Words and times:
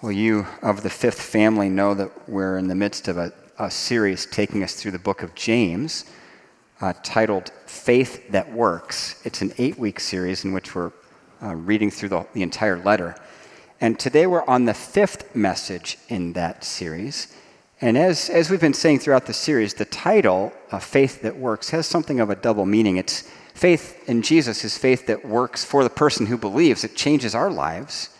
Well, 0.00 0.12
you 0.12 0.46
of 0.62 0.84
the 0.84 0.90
fifth 0.90 1.20
family 1.20 1.68
know 1.68 1.92
that 1.94 2.28
we're 2.28 2.56
in 2.56 2.68
the 2.68 2.76
midst 2.76 3.08
of 3.08 3.18
a, 3.18 3.32
a 3.58 3.68
series 3.68 4.26
taking 4.26 4.62
us 4.62 4.74
through 4.74 4.92
the 4.92 4.98
book 5.00 5.24
of 5.24 5.34
James 5.34 6.04
uh, 6.80 6.92
titled 7.02 7.50
Faith 7.66 8.30
That 8.30 8.52
Works. 8.52 9.20
It's 9.24 9.42
an 9.42 9.52
eight 9.58 9.76
week 9.76 9.98
series 9.98 10.44
in 10.44 10.52
which 10.52 10.72
we're 10.72 10.92
uh, 11.42 11.56
reading 11.56 11.90
through 11.90 12.10
the, 12.10 12.24
the 12.32 12.42
entire 12.42 12.78
letter. 12.78 13.16
And 13.80 13.98
today 13.98 14.28
we're 14.28 14.44
on 14.44 14.66
the 14.66 14.74
fifth 14.74 15.34
message 15.34 15.98
in 16.08 16.32
that 16.34 16.62
series. 16.62 17.34
And 17.80 17.98
as, 17.98 18.30
as 18.30 18.50
we've 18.50 18.60
been 18.60 18.74
saying 18.74 19.00
throughout 19.00 19.26
the 19.26 19.34
series, 19.34 19.74
the 19.74 19.84
title, 19.84 20.52
uh, 20.70 20.78
Faith 20.78 21.22
That 21.22 21.36
Works, 21.36 21.70
has 21.70 21.88
something 21.88 22.20
of 22.20 22.30
a 22.30 22.36
double 22.36 22.66
meaning. 22.66 22.98
It's 22.98 23.28
faith 23.54 24.08
in 24.08 24.22
Jesus 24.22 24.64
is 24.64 24.78
faith 24.78 25.08
that 25.08 25.26
works 25.26 25.64
for 25.64 25.82
the 25.82 25.90
person 25.90 26.26
who 26.26 26.38
believes. 26.38 26.84
It 26.84 26.94
changes 26.94 27.34
our 27.34 27.50
lives. 27.50 28.10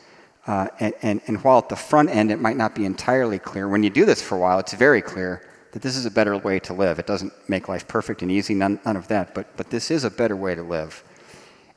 Uh, 0.48 0.66
and, 0.80 0.94
and, 1.02 1.20
and, 1.26 1.44
while 1.44 1.58
at 1.58 1.68
the 1.68 1.76
front 1.76 2.08
end 2.08 2.30
it 2.30 2.40
might 2.40 2.56
not 2.56 2.74
be 2.74 2.86
entirely 2.86 3.38
clear, 3.38 3.68
when 3.68 3.82
you 3.82 3.90
do 3.90 4.06
this 4.06 4.22
for 4.22 4.36
a 4.36 4.38
while, 4.38 4.58
it's 4.58 4.72
very 4.72 5.02
clear 5.02 5.46
that 5.72 5.82
this 5.82 5.94
is 5.94 6.06
a 6.06 6.10
better 6.10 6.38
way 6.38 6.58
to 6.58 6.72
live. 6.72 6.98
It 6.98 7.06
doesn't 7.06 7.34
make 7.50 7.68
life 7.68 7.86
perfect 7.86 8.22
and 8.22 8.32
easy, 8.32 8.54
none, 8.54 8.80
none 8.86 8.96
of 8.96 9.08
that, 9.08 9.34
but, 9.34 9.54
but 9.58 9.68
this 9.68 9.90
is 9.90 10.04
a 10.04 10.10
better 10.10 10.34
way 10.34 10.54
to 10.54 10.62
live. 10.62 11.04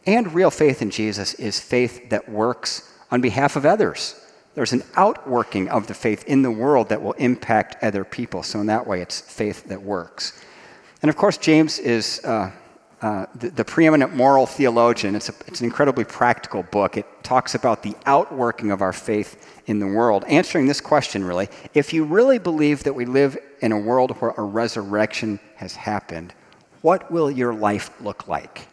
And 0.06 0.34
real 0.34 0.50
faith 0.50 0.82
in 0.82 0.90
Jesus 0.90 1.34
is 1.34 1.60
faith 1.60 2.12
that 2.12 2.30
works 2.30 2.90
on 3.12 3.20
behalf 3.20 3.58
of 3.58 3.66
others. 3.66 4.26
There's 4.56 4.72
an 4.72 4.84
outworking 4.96 5.68
of 5.68 5.88
the 5.88 5.94
faith 5.94 6.24
in 6.26 6.42
the 6.42 6.52
world 6.52 6.88
that 6.90 7.02
will 7.02 7.12
impact 7.14 7.84
other 7.84 8.06
people. 8.06 8.42
So, 8.42 8.62
in 8.62 8.68
that 8.68 8.88
way, 8.88 9.02
it's 9.02 9.20
faith 9.20 9.66
that 9.66 9.82
works. 9.82 10.42
And 11.02 11.10
of 11.10 11.18
course, 11.18 11.38
James 11.38 11.78
is 11.78 12.24
uh, 12.24 12.52
uh, 13.02 13.26
the, 13.34 13.50
the, 13.50 13.66
preeminent 13.66 14.16
moral 14.16 14.46
theologian. 14.46 15.16
It's, 15.16 15.30
a, 15.30 15.34
it's 15.48 15.60
an 15.60 15.66
incredibly 15.66 16.04
practical 16.04 16.62
book. 16.62 16.98
It 16.98 17.08
talks 17.24 17.56
about 17.56 17.82
the 17.82 17.96
outworking 18.06 18.70
of 18.70 18.84
our 18.84 18.94
faith 18.94 19.62
in 19.66 19.80
the 19.80 19.88
world, 19.88 20.24
answering 20.28 20.68
this 20.68 20.80
question 20.80 21.24
really 21.24 21.50
if 21.74 21.94
you 21.94 22.04
really 22.04 22.38
believe 22.38 22.84
that 22.84 22.94
we 22.94 23.06
live 23.06 23.38
in 23.62 23.72
a 23.72 23.80
world 23.80 24.12
where 24.18 24.36
a 24.38 24.44
resurrection 24.44 25.40
has 25.56 25.76
happened, 25.76 26.36
what 26.82 27.12
will 27.12 27.32
your 27.32 27.56
life 27.56 27.90
look 28.02 28.28
like? 28.28 28.68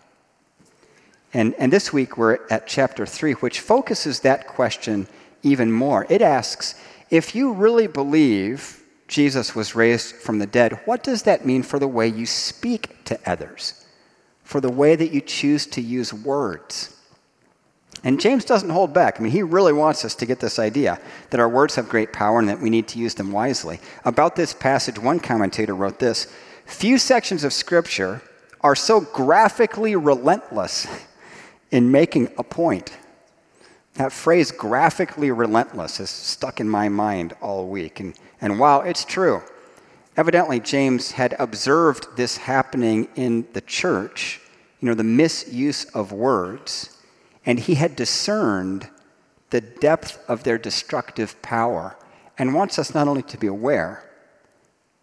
And, 1.32 1.54
and 1.54 1.72
this 1.72 1.90
week 1.92 2.18
we're 2.18 2.38
at 2.50 2.66
chapter 2.66 3.06
3, 3.06 3.32
which 3.32 3.60
focuses 3.60 4.20
that 4.20 4.46
question 4.46 5.08
even 5.42 5.72
more. 5.72 6.06
It 6.10 6.20
asks 6.20 6.74
if 7.08 7.34
you 7.34 7.52
really 7.52 7.86
believe 7.86 8.82
Jesus 9.06 9.54
was 9.54 9.74
raised 9.74 10.16
from 10.16 10.38
the 10.38 10.46
dead, 10.46 10.80
what 10.84 11.02
does 11.02 11.22
that 11.22 11.46
mean 11.46 11.62
for 11.62 11.78
the 11.78 11.88
way 11.88 12.08
you 12.08 12.26
speak 12.26 13.04
to 13.04 13.18
others? 13.24 13.86
For 14.48 14.62
the 14.62 14.72
way 14.72 14.96
that 14.96 15.12
you 15.12 15.20
choose 15.20 15.66
to 15.66 15.82
use 15.82 16.10
words. 16.10 16.96
And 18.02 18.18
James 18.18 18.46
doesn't 18.46 18.70
hold 18.70 18.94
back. 18.94 19.20
I 19.20 19.22
mean, 19.22 19.30
he 19.30 19.42
really 19.42 19.74
wants 19.74 20.06
us 20.06 20.14
to 20.14 20.24
get 20.24 20.40
this 20.40 20.58
idea 20.58 20.98
that 21.28 21.38
our 21.38 21.50
words 21.50 21.74
have 21.74 21.90
great 21.90 22.14
power 22.14 22.38
and 22.38 22.48
that 22.48 22.58
we 22.58 22.70
need 22.70 22.88
to 22.88 22.98
use 22.98 23.12
them 23.12 23.30
wisely. 23.30 23.78
About 24.06 24.36
this 24.36 24.54
passage, 24.54 24.98
one 24.98 25.20
commentator 25.20 25.74
wrote 25.74 25.98
this 25.98 26.32
Few 26.64 26.96
sections 26.96 27.44
of 27.44 27.52
Scripture 27.52 28.22
are 28.62 28.74
so 28.74 29.02
graphically 29.02 29.96
relentless 29.96 30.86
in 31.70 31.92
making 31.92 32.32
a 32.38 32.42
point. 32.42 32.96
That 33.96 34.12
phrase, 34.12 34.50
graphically 34.50 35.30
relentless, 35.30 36.00
is 36.00 36.08
stuck 36.08 36.58
in 36.58 36.70
my 36.70 36.88
mind 36.88 37.34
all 37.42 37.68
week. 37.68 38.00
And, 38.00 38.14
and 38.40 38.58
wow, 38.58 38.80
it's 38.80 39.04
true. 39.04 39.42
Evidently, 40.18 40.58
James 40.58 41.12
had 41.12 41.36
observed 41.38 42.08
this 42.16 42.38
happening 42.38 43.06
in 43.14 43.46
the 43.52 43.60
church, 43.60 44.40
you 44.80 44.88
know, 44.88 44.94
the 44.94 45.04
misuse 45.04 45.84
of 45.94 46.10
words, 46.10 46.98
and 47.46 47.60
he 47.60 47.76
had 47.76 47.94
discerned 47.94 48.88
the 49.50 49.60
depth 49.60 50.18
of 50.26 50.42
their 50.42 50.58
destructive 50.58 51.40
power 51.40 51.96
and 52.36 52.52
wants 52.52 52.80
us 52.80 52.96
not 52.96 53.06
only 53.06 53.22
to 53.22 53.38
be 53.38 53.46
aware, 53.46 54.10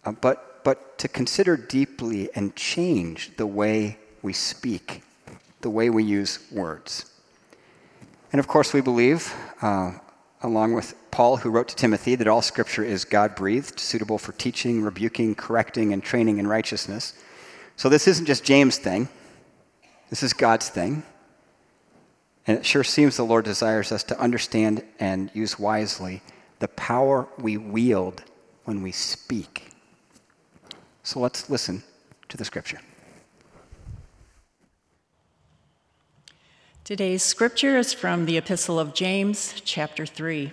uh, 0.03 0.11
but, 0.11 0.65
but 0.65 0.97
to 0.97 1.07
consider 1.07 1.55
deeply 1.55 2.29
and 2.35 2.53
change 2.57 3.37
the 3.37 3.47
way 3.47 3.97
we 4.21 4.33
speak, 4.33 5.01
the 5.61 5.69
way 5.69 5.89
we 5.89 6.03
use 6.03 6.39
words. 6.51 7.09
And 8.33 8.39
of 8.41 8.49
course, 8.49 8.73
we 8.73 8.81
believe, 8.81 9.33
uh, 9.61 9.93
along 10.45 10.73
with 10.73 10.93
Paul, 11.11 11.37
who 11.37 11.49
wrote 11.49 11.67
to 11.69 11.75
Timothy 11.75 12.15
that 12.15 12.27
all 12.27 12.41
scripture 12.41 12.83
is 12.83 13.03
God 13.03 13.35
breathed, 13.35 13.79
suitable 13.79 14.17
for 14.17 14.31
teaching, 14.33 14.81
rebuking, 14.81 15.35
correcting, 15.35 15.91
and 15.91 16.03
training 16.03 16.37
in 16.37 16.47
righteousness. 16.47 17.13
So 17.75 17.89
this 17.89 18.07
isn't 18.07 18.25
just 18.25 18.43
James' 18.43 18.77
thing, 18.77 19.09
this 20.09 20.23
is 20.23 20.33
God's 20.33 20.69
thing. 20.69 21.03
And 22.47 22.57
it 22.59 22.65
sure 22.65 22.83
seems 22.83 23.17
the 23.17 23.25
Lord 23.25 23.43
desires 23.43 23.91
us 23.91 24.03
to 24.03 24.19
understand 24.19 24.83
and 24.99 25.31
use 25.33 25.57
wisely 25.57 26.21
the 26.59 26.67
power 26.67 27.27
we 27.39 27.57
wield 27.57 28.23
when 28.65 28.83
we 28.83 28.91
speak. 28.91 29.71
So 31.01 31.19
let's 31.19 31.49
listen 31.49 31.83
to 32.29 32.37
the 32.37 32.45
scripture. 32.45 32.79
Today's 36.85 37.23
scripture 37.23 37.79
is 37.79 37.93
from 37.93 38.27
the 38.27 38.37
Epistle 38.37 38.79
of 38.79 38.93
James, 38.93 39.59
chapter 39.65 40.05
3. 40.05 40.51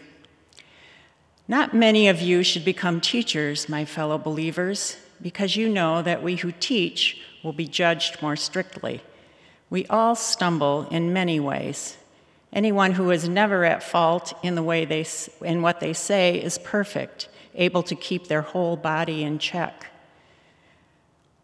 Not 1.46 1.74
many 1.74 2.08
of 2.08 2.22
you 2.22 2.42
should 2.42 2.64
become 2.64 3.02
teachers, 3.02 3.68
my 3.68 3.84
fellow 3.84 4.16
believers, 4.16 4.96
because 5.20 5.56
you 5.56 5.68
know 5.68 6.00
that 6.00 6.22
we 6.22 6.36
who 6.36 6.50
teach 6.52 7.20
will 7.44 7.52
be 7.52 7.66
judged 7.66 8.22
more 8.22 8.34
strictly. 8.34 9.02
We 9.68 9.84
all 9.88 10.14
stumble 10.14 10.88
in 10.90 11.12
many 11.12 11.38
ways. 11.38 11.98
Anyone 12.50 12.92
who 12.92 13.10
is 13.10 13.28
never 13.28 13.66
at 13.66 13.82
fault 13.82 14.32
in 14.42 14.54
the 14.54 14.62
way 14.62 14.86
they 14.86 15.04
in 15.42 15.60
what 15.60 15.80
they 15.80 15.92
say 15.92 16.42
is 16.42 16.56
perfect, 16.56 17.28
able 17.54 17.82
to 17.82 17.94
keep 17.94 18.28
their 18.28 18.40
whole 18.40 18.76
body 18.76 19.22
in 19.22 19.38
check. 19.38 19.91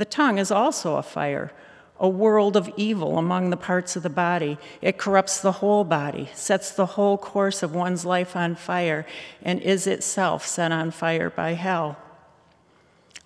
The 0.00 0.06
tongue 0.06 0.38
is 0.38 0.50
also 0.50 0.96
a 0.96 1.02
fire 1.02 1.52
a 2.02 2.08
world 2.08 2.56
of 2.56 2.72
evil 2.78 3.18
among 3.18 3.50
the 3.50 3.56
parts 3.58 3.96
of 3.96 4.02
the 4.02 4.08
body. 4.08 4.56
It 4.80 4.96
corrupts 4.96 5.42
the 5.42 5.52
whole 5.52 5.84
body, 5.84 6.30
sets 6.32 6.72
the 6.72 6.86
whole 6.96 7.18
course 7.18 7.62
of 7.62 7.74
one's 7.74 8.06
life 8.06 8.34
on 8.34 8.54
fire, 8.54 9.04
and 9.42 9.60
is 9.60 9.86
itself 9.86 10.46
set 10.46 10.72
on 10.72 10.92
fire 10.92 11.28
by 11.28 11.52
hell. 11.52 11.98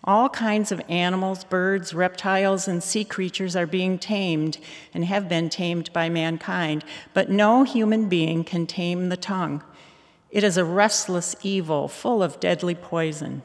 All 0.02 0.28
kinds 0.28 0.72
of 0.72 0.82
animals, 0.88 1.44
birds, 1.44 1.94
reptiles, 1.94 2.66
and 2.66 2.82
sea 2.82 3.04
creatures 3.04 3.54
are 3.54 3.68
being 3.68 3.96
tamed 3.96 4.58
and 4.92 5.04
have 5.04 5.28
been 5.28 5.48
tamed 5.48 5.92
by 5.92 6.08
mankind, 6.08 6.84
but 7.12 7.30
no 7.30 7.62
human 7.62 8.08
being 8.08 8.42
can 8.42 8.66
tame 8.66 9.08
the 9.10 9.16
tongue. 9.16 9.62
It 10.32 10.42
is 10.42 10.56
a 10.56 10.64
restless 10.64 11.36
evil 11.44 11.86
full 11.86 12.24
of 12.24 12.40
deadly 12.40 12.74
poison. 12.74 13.44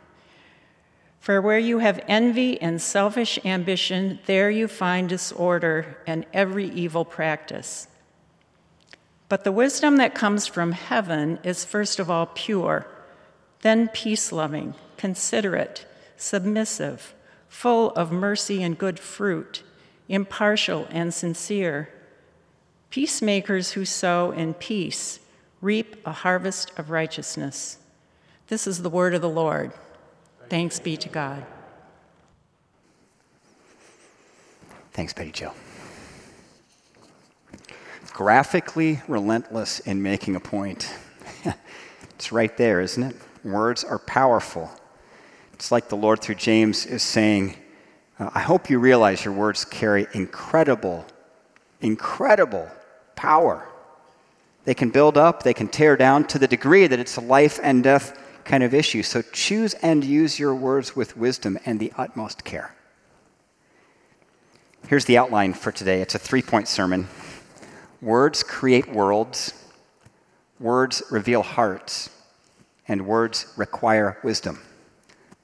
For 1.21 1.39
where 1.39 1.59
you 1.59 1.77
have 1.79 2.03
envy 2.07 2.59
and 2.59 2.81
selfish 2.81 3.37
ambition, 3.45 4.17
there 4.25 4.49
you 4.49 4.67
find 4.67 5.07
disorder 5.07 5.97
and 6.07 6.25
every 6.33 6.67
evil 6.67 7.05
practice. 7.05 7.87
But 9.29 9.43
the 9.43 9.51
wisdom 9.51 9.97
that 9.97 10.15
comes 10.15 10.47
from 10.47 10.71
heaven 10.71 11.37
is 11.43 11.63
first 11.63 11.99
of 11.99 12.09
all 12.09 12.25
pure, 12.25 12.87
then 13.61 13.87
peace 13.89 14.31
loving, 14.31 14.73
considerate, 14.97 15.85
submissive, 16.17 17.13
full 17.47 17.91
of 17.91 18.11
mercy 18.11 18.63
and 18.63 18.75
good 18.75 18.99
fruit, 18.99 19.61
impartial 20.09 20.87
and 20.89 21.13
sincere. 21.13 21.89
Peacemakers 22.89 23.73
who 23.73 23.85
sow 23.85 24.31
in 24.31 24.55
peace 24.55 25.19
reap 25.61 25.95
a 26.03 26.11
harvest 26.11 26.71
of 26.79 26.89
righteousness. 26.89 27.77
This 28.47 28.65
is 28.65 28.81
the 28.81 28.89
word 28.89 29.13
of 29.13 29.21
the 29.21 29.29
Lord. 29.29 29.71
Thanks 30.51 30.81
be 30.81 30.97
to 30.97 31.07
God. 31.07 31.45
Thanks, 34.91 35.13
Betty 35.13 35.31
Joe. 35.31 35.53
Graphically 38.11 39.01
relentless 39.07 39.79
in 39.79 40.03
making 40.03 40.35
a 40.35 40.41
point. 40.41 40.93
it's 42.15 42.33
right 42.33 42.57
there, 42.57 42.81
isn't 42.81 43.01
it? 43.01 43.15
Words 43.45 43.85
are 43.85 43.97
powerful. 43.97 44.69
It's 45.53 45.71
like 45.71 45.87
the 45.87 45.95
Lord 45.95 46.19
through 46.19 46.35
James 46.35 46.85
is 46.85 47.01
saying, 47.01 47.55
uh, 48.19 48.31
I 48.33 48.41
hope 48.41 48.69
you 48.69 48.77
realize 48.77 49.23
your 49.23 49.33
words 49.33 49.63
carry 49.63 50.05
incredible, 50.13 51.05
incredible 51.79 52.69
power. 53.15 53.65
They 54.65 54.73
can 54.73 54.89
build 54.89 55.17
up, 55.17 55.43
they 55.43 55.53
can 55.53 55.69
tear 55.69 55.95
down 55.95 56.25
to 56.25 56.37
the 56.37 56.47
degree 56.49 56.87
that 56.87 56.99
it's 56.99 57.15
a 57.15 57.21
life 57.21 57.57
and 57.63 57.81
death 57.81 58.17
kind 58.51 58.63
of 58.63 58.73
issue. 58.73 59.01
So 59.01 59.21
choose 59.21 59.75
and 59.75 60.03
use 60.03 60.37
your 60.37 60.53
words 60.53 60.93
with 60.93 61.15
wisdom 61.15 61.57
and 61.65 61.79
the 61.79 61.93
utmost 61.97 62.43
care. 62.43 62.75
Here's 64.89 65.05
the 65.05 65.17
outline 65.17 65.53
for 65.53 65.71
today 65.71 66.01
it's 66.01 66.15
a 66.15 66.19
three 66.19 66.41
point 66.41 66.67
sermon. 66.67 67.07
Words 68.01 68.43
create 68.43 68.91
worlds, 68.91 69.53
words 70.59 71.01
reveal 71.09 71.43
hearts, 71.43 72.09
and 72.89 73.07
words 73.07 73.53
require 73.55 74.17
wisdom. 74.21 74.59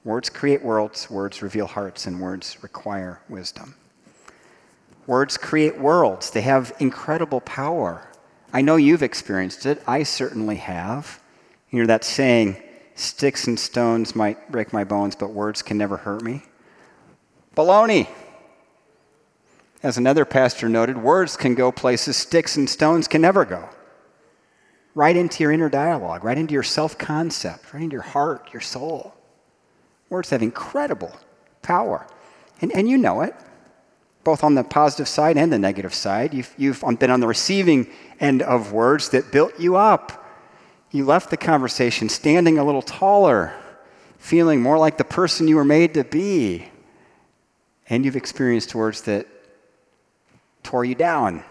Words 0.04 0.28
create 0.28 0.62
worlds, 0.62 1.08
words 1.08 1.40
reveal 1.40 1.66
hearts, 1.66 2.06
and 2.06 2.20
words 2.20 2.62
require 2.62 3.22
wisdom. 3.30 3.74
Words 5.06 5.38
create 5.38 5.78
worlds, 5.78 6.30
they 6.30 6.42
have 6.42 6.74
incredible 6.78 7.40
power. 7.40 8.06
I 8.52 8.60
know 8.60 8.76
you've 8.76 9.02
experienced 9.02 9.64
it, 9.64 9.82
I 9.86 10.02
certainly 10.02 10.56
have. 10.56 11.22
You 11.70 11.80
know 11.80 11.86
that 11.86 12.04
saying, 12.04 12.62
Sticks 12.98 13.46
and 13.46 13.60
stones 13.60 14.16
might 14.16 14.50
break 14.50 14.72
my 14.72 14.82
bones, 14.82 15.14
but 15.14 15.30
words 15.30 15.62
can 15.62 15.78
never 15.78 15.98
hurt 15.98 16.20
me. 16.20 16.42
Baloney. 17.54 18.08
As 19.84 19.96
another 19.96 20.24
pastor 20.24 20.68
noted, 20.68 20.98
words 20.98 21.36
can 21.36 21.54
go 21.54 21.70
places 21.70 22.16
sticks 22.16 22.56
and 22.56 22.68
stones 22.68 23.06
can 23.06 23.20
never 23.20 23.44
go. 23.44 23.68
Right 24.96 25.16
into 25.16 25.44
your 25.44 25.52
inner 25.52 25.68
dialogue, 25.68 26.24
right 26.24 26.36
into 26.36 26.54
your 26.54 26.64
self 26.64 26.98
concept, 26.98 27.72
right 27.72 27.84
into 27.84 27.94
your 27.94 28.02
heart, 28.02 28.48
your 28.52 28.60
soul. 28.60 29.14
Words 30.08 30.30
have 30.30 30.42
incredible 30.42 31.14
power. 31.62 32.04
And, 32.60 32.72
and 32.72 32.88
you 32.88 32.98
know 32.98 33.20
it, 33.20 33.36
both 34.24 34.42
on 34.42 34.56
the 34.56 34.64
positive 34.64 35.06
side 35.06 35.36
and 35.36 35.52
the 35.52 35.58
negative 35.60 35.94
side. 35.94 36.34
You've, 36.34 36.52
you've 36.58 36.82
been 36.98 37.12
on 37.12 37.20
the 37.20 37.28
receiving 37.28 37.86
end 38.18 38.42
of 38.42 38.72
words 38.72 39.10
that 39.10 39.30
built 39.30 39.60
you 39.60 39.76
up 39.76 40.24
you 40.90 41.04
left 41.04 41.30
the 41.30 41.36
conversation 41.36 42.08
standing 42.08 42.58
a 42.58 42.64
little 42.64 42.82
taller, 42.82 43.52
feeling 44.18 44.62
more 44.62 44.78
like 44.78 44.96
the 44.96 45.04
person 45.04 45.48
you 45.48 45.56
were 45.56 45.64
made 45.64 45.94
to 45.94 46.04
be. 46.04 46.68
And 47.88 48.04
you've 48.04 48.16
experienced 48.16 48.74
words 48.74 49.02
that 49.02 49.26
tore 50.62 50.84
you 50.84 50.94
down, 50.94 51.44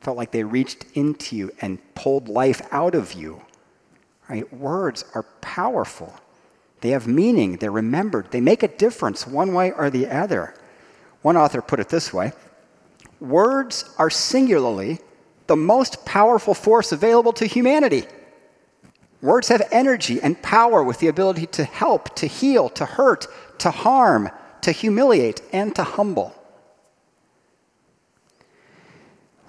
felt 0.00 0.16
like 0.16 0.30
they 0.30 0.44
reached 0.44 0.84
into 0.94 1.36
you 1.36 1.50
and 1.60 1.78
pulled 1.94 2.28
life 2.28 2.62
out 2.70 2.94
of 2.94 3.12
you. 3.12 3.42
Right? 4.28 4.52
Words 4.52 5.04
are 5.14 5.24
powerful. 5.40 6.14
They 6.80 6.90
have 6.90 7.06
meaning, 7.06 7.56
they're 7.56 7.70
remembered, 7.70 8.30
they 8.30 8.40
make 8.40 8.62
a 8.62 8.68
difference 8.68 9.26
one 9.26 9.52
way 9.52 9.72
or 9.72 9.90
the 9.90 10.06
other. 10.06 10.54
One 11.22 11.36
author 11.36 11.60
put 11.60 11.80
it 11.80 11.88
this 11.88 12.12
way 12.12 12.32
Words 13.20 13.92
are 13.98 14.08
singularly 14.08 15.00
the 15.46 15.56
most 15.56 16.04
powerful 16.06 16.54
force 16.54 16.92
available 16.92 17.32
to 17.34 17.44
humanity. 17.44 18.04
Words 19.22 19.48
have 19.48 19.62
energy 19.70 20.20
and 20.20 20.40
power 20.40 20.82
with 20.82 20.98
the 20.98 21.08
ability 21.08 21.46
to 21.46 21.64
help, 21.64 22.14
to 22.16 22.26
heal, 22.26 22.70
to 22.70 22.86
hurt, 22.86 23.26
to 23.58 23.70
harm, 23.70 24.30
to 24.62 24.72
humiliate, 24.72 25.42
and 25.52 25.74
to 25.76 25.84
humble. 25.84 26.34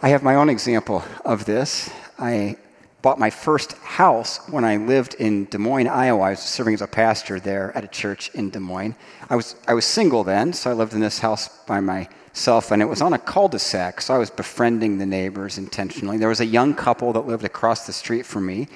I 0.01 0.09
have 0.09 0.23
my 0.23 0.35
own 0.35 0.49
example 0.49 1.03
of 1.23 1.45
this. 1.45 1.89
I 2.19 2.57
bought 3.01 3.19
my 3.19 3.29
first 3.29 3.73
house 3.77 4.39
when 4.49 4.65
I 4.65 4.77
lived 4.77 5.15
in 5.15 5.45
Des 5.45 5.57
Moines, 5.57 5.87
Iowa. 5.87 6.23
I 6.23 6.29
was 6.31 6.39
serving 6.39 6.73
as 6.73 6.81
a 6.81 6.87
pastor 6.87 7.39
there 7.39 7.75
at 7.75 7.83
a 7.83 7.87
church 7.87 8.29
in 8.33 8.49
Des 8.49 8.59
Moines. 8.59 8.95
I 9.29 9.35
was, 9.35 9.55
I 9.67 9.73
was 9.73 9.85
single 9.85 10.23
then, 10.23 10.53
so 10.53 10.69
I 10.69 10.73
lived 10.73 10.93
in 10.93 10.99
this 10.99 11.19
house 11.19 11.47
by 11.65 11.79
myself, 11.79 12.71
and 12.71 12.81
it 12.81 12.85
was 12.85 13.01
on 13.01 13.13
a 13.13 13.19
cul 13.19 13.47
de 13.47 13.59
sac, 13.59 14.01
so 14.01 14.13
I 14.13 14.17
was 14.17 14.29
befriending 14.29 14.97
the 14.97 15.05
neighbors 15.05 15.57
intentionally. 15.57 16.17
There 16.17 16.29
was 16.29 16.41
a 16.41 16.45
young 16.45 16.75
couple 16.75 17.13
that 17.13 17.25
lived 17.25 17.45
across 17.45 17.87
the 17.87 17.93
street 17.93 18.25
from 18.25 18.45
me, 18.45 18.67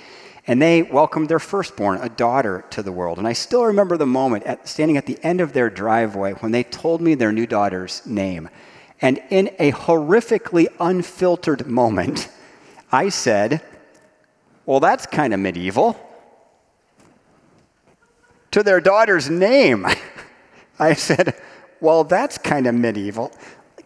and 0.47 0.62
they 0.62 0.83
welcomed 0.83 1.27
their 1.27 1.39
firstborn, 1.39 2.00
a 2.01 2.09
daughter, 2.09 2.65
to 2.69 2.83
the 2.83 2.92
world. 2.92 3.18
And 3.18 3.27
I 3.27 3.33
still 3.33 3.65
remember 3.65 3.97
the 3.97 4.06
moment 4.06 4.44
at, 4.44 4.68
standing 4.68 4.95
at 4.95 5.07
the 5.07 5.18
end 5.24 5.42
of 5.42 5.53
their 5.53 5.69
driveway 5.69 6.33
when 6.33 6.51
they 6.51 6.63
told 6.63 7.01
me 7.01 7.15
their 7.15 7.31
new 7.31 7.47
daughter's 7.47 8.06
name. 8.06 8.50
And 9.01 9.21
in 9.30 9.50
a 9.57 9.71
horrifically 9.71 10.68
unfiltered 10.80 11.65
moment, 11.65 12.30
I 12.92 13.09
said, 13.09 13.62
Well, 14.65 14.80
that's 14.80 15.06
kind 15.07 15.33
of 15.33 15.39
medieval. 15.39 16.00
To 18.51 18.63
their 18.63 18.80
daughter's 18.80 19.30
name, 19.30 19.86
I 20.80 20.94
said, 20.94 21.36
Well, 21.81 22.03
that's 22.03 22.38
kind 22.38 22.68
of 22.68 22.75
medieval. 22.75 23.31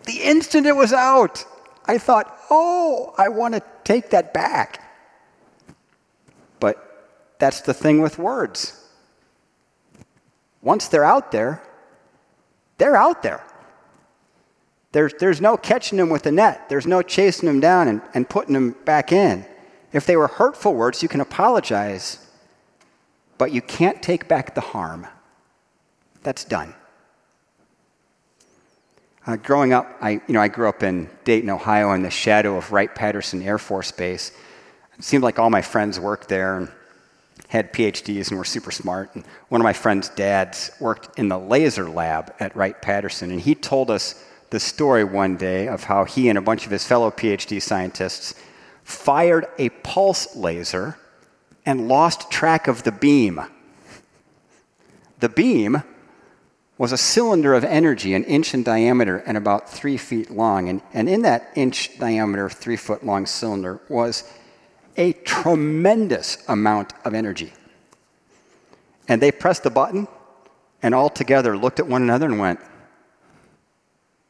The 0.03 0.21
instant 0.23 0.67
it 0.67 0.75
was 0.75 0.91
out, 0.91 1.45
I 1.85 1.97
thought, 1.97 2.37
Oh, 2.49 3.15
I 3.17 3.29
want 3.29 3.53
to 3.53 3.63
take 3.85 4.09
that 4.09 4.33
back. 4.33 4.78
That's 7.39 7.61
the 7.61 7.73
thing 7.73 8.01
with 8.01 8.19
words. 8.19 8.75
Once 10.61 10.87
they're 10.87 11.05
out 11.05 11.31
there, 11.31 11.61
they're 12.77 12.97
out 12.97 13.23
there. 13.23 13.43
There's, 14.91 15.13
there's 15.19 15.39
no 15.39 15.55
catching 15.55 15.97
them 15.97 16.09
with 16.09 16.25
a 16.25 16.31
net. 16.31 16.67
There's 16.69 16.87
no 16.87 17.01
chasing 17.01 17.47
them 17.47 17.59
down 17.59 17.87
and, 17.87 18.01
and 18.13 18.27
putting 18.27 18.53
them 18.53 18.75
back 18.85 19.11
in. 19.11 19.45
If 19.93 20.05
they 20.05 20.15
were 20.15 20.27
hurtful 20.27 20.73
words, 20.73 21.01
you 21.01 21.09
can 21.09 21.21
apologize, 21.21 22.25
but 23.37 23.51
you 23.51 23.61
can't 23.61 24.01
take 24.01 24.27
back 24.27 24.55
the 24.55 24.61
harm. 24.61 25.07
That's 26.23 26.43
done. 26.43 26.73
Uh, 29.25 29.35
growing 29.35 29.73
up, 29.73 29.95
I, 30.01 30.11
you 30.11 30.33
know, 30.33 30.41
I 30.41 30.47
grew 30.47 30.67
up 30.67 30.81
in 30.81 31.09
Dayton, 31.23 31.49
Ohio, 31.49 31.91
in 31.91 32.01
the 32.01 32.09
shadow 32.09 32.57
of 32.57 32.71
Wright 32.71 32.93
Patterson 32.93 33.41
Air 33.43 33.59
Force 33.59 33.91
Base. 33.91 34.31
It 34.97 35.03
seemed 35.03 35.23
like 35.23 35.37
all 35.37 35.49
my 35.49 35.61
friends 35.61 35.99
worked 35.99 36.29
there, 36.29 36.57
and 36.57 36.71
had 37.49 37.73
PhDs 37.73 38.29
and 38.29 38.37
were 38.37 38.45
super 38.45 38.71
smart. 38.71 39.13
And 39.15 39.25
one 39.49 39.59
of 39.59 39.63
my 39.63 39.73
friend's 39.73 40.09
dads 40.09 40.71
worked 40.79 41.19
in 41.19 41.27
the 41.27 41.37
laser 41.37 41.89
lab 41.89 42.33
at 42.39 42.55
Wright 42.55 42.79
Patterson, 42.81 43.31
and 43.31 43.41
he 43.41 43.53
told 43.53 43.91
us 43.91 44.23
the 44.51 44.59
story 44.59 45.03
one 45.03 45.35
day 45.35 45.67
of 45.67 45.83
how 45.83 46.05
he 46.05 46.29
and 46.29 46.37
a 46.37 46.41
bunch 46.41 46.65
of 46.65 46.71
his 46.71 46.85
fellow 46.85 47.11
PhD 47.11 47.61
scientists 47.61 48.33
fired 48.83 49.47
a 49.57 49.69
pulse 49.69 50.35
laser 50.35 50.97
and 51.65 51.87
lost 51.87 52.31
track 52.31 52.67
of 52.67 52.83
the 52.83 52.91
beam. 52.91 53.41
The 55.19 55.29
beam 55.29 55.83
was 56.77 56.91
a 56.91 56.97
cylinder 56.97 57.53
of 57.53 57.63
energy, 57.63 58.13
an 58.13 58.23
inch 58.23 58.53
in 58.53 58.63
diameter 58.63 59.17
and 59.17 59.37
about 59.37 59.69
three 59.69 59.97
feet 59.97 60.31
long. 60.31 60.69
And, 60.69 60.81
and 60.93 61.09
in 61.09 61.23
that 61.23 61.51
inch 61.55 61.99
diameter, 61.99 62.49
three 62.49 62.77
foot 62.77 63.05
long 63.05 63.25
cylinder 63.25 63.81
was 63.89 64.23
a 64.97 65.13
tremendous 65.13 66.43
amount 66.47 66.93
of 67.05 67.13
energy. 67.13 67.53
And 69.07 69.21
they 69.21 69.31
pressed 69.31 69.63
the 69.63 69.69
button 69.69 70.07
and 70.81 70.95
all 70.95 71.09
together 71.09 71.57
looked 71.57 71.79
at 71.79 71.87
one 71.87 72.01
another 72.01 72.27
and 72.27 72.39
went, 72.39 72.59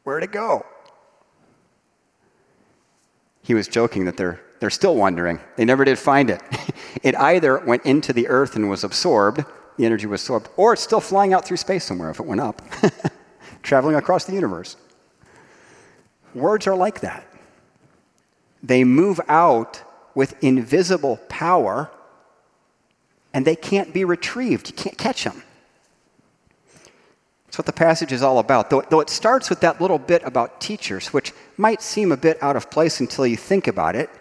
Where'd 0.04 0.24
it 0.24 0.32
go? 0.32 0.66
He 3.44 3.54
was 3.54 3.68
joking 3.68 4.06
that 4.06 4.18
they're, 4.18 4.40
they're 4.60 4.70
still 4.70 4.96
wondering. 4.96 5.40
They 5.56 5.66
never 5.66 5.86
did 5.86 6.00
find 6.00 6.30
it. 6.30 6.42
it 7.04 7.16
either 7.16 7.60
went 7.60 7.86
into 7.86 8.14
the 8.14 8.28
earth 8.28 8.56
and 8.56 8.70
was 8.70 8.84
absorbed, 8.84 9.44
the 9.78 9.86
energy 9.86 10.08
was 10.08 10.22
absorbed, 10.22 10.50
or 10.58 10.74
it's 10.74 10.82
still 10.82 11.00
flying 11.00 11.34
out 11.34 11.46
through 11.46 11.58
space 11.58 11.84
somewhere 11.84 12.10
if 12.10 12.20
it 12.20 12.26
went 12.26 12.42
up, 12.42 12.62
traveling 13.64 13.96
across 13.96 14.26
the 14.26 14.34
universe. 14.34 14.78
Words 16.34 16.68
are 16.68 16.76
like 16.76 17.02
that. 17.02 17.26
They 18.62 18.84
move 18.84 19.20
out 19.28 19.82
with 20.16 20.42
invisible 20.44 21.18
power, 21.30 21.90
and 23.34 23.46
they 23.46 23.56
can't 23.56 23.94
be 23.94 24.04
retrieved. 24.06 24.70
You 24.70 24.76
can't 24.76 24.98
catch 24.98 25.24
them. 25.24 25.44
That's 27.50 27.58
what 27.58 27.66
the 27.66 27.74
passage 27.74 28.12
is 28.12 28.22
all 28.22 28.38
about. 28.38 28.70
Though, 28.70 28.82
though 28.82 29.00
it 29.00 29.10
starts 29.10 29.50
with 29.50 29.62
that 29.62 29.82
little 29.82 29.98
bit 29.98 30.22
about 30.24 30.62
teachers, 30.62 31.08
which 31.08 31.34
might 31.58 31.82
seem 31.82 32.12
a 32.12 32.18
bit 32.18 32.38
out 32.44 32.56
of 32.56 32.70
place 32.70 33.00
until 33.00 33.26
you 33.26 33.38
think 33.38 33.66
about 33.66 33.96
it. 33.96 34.12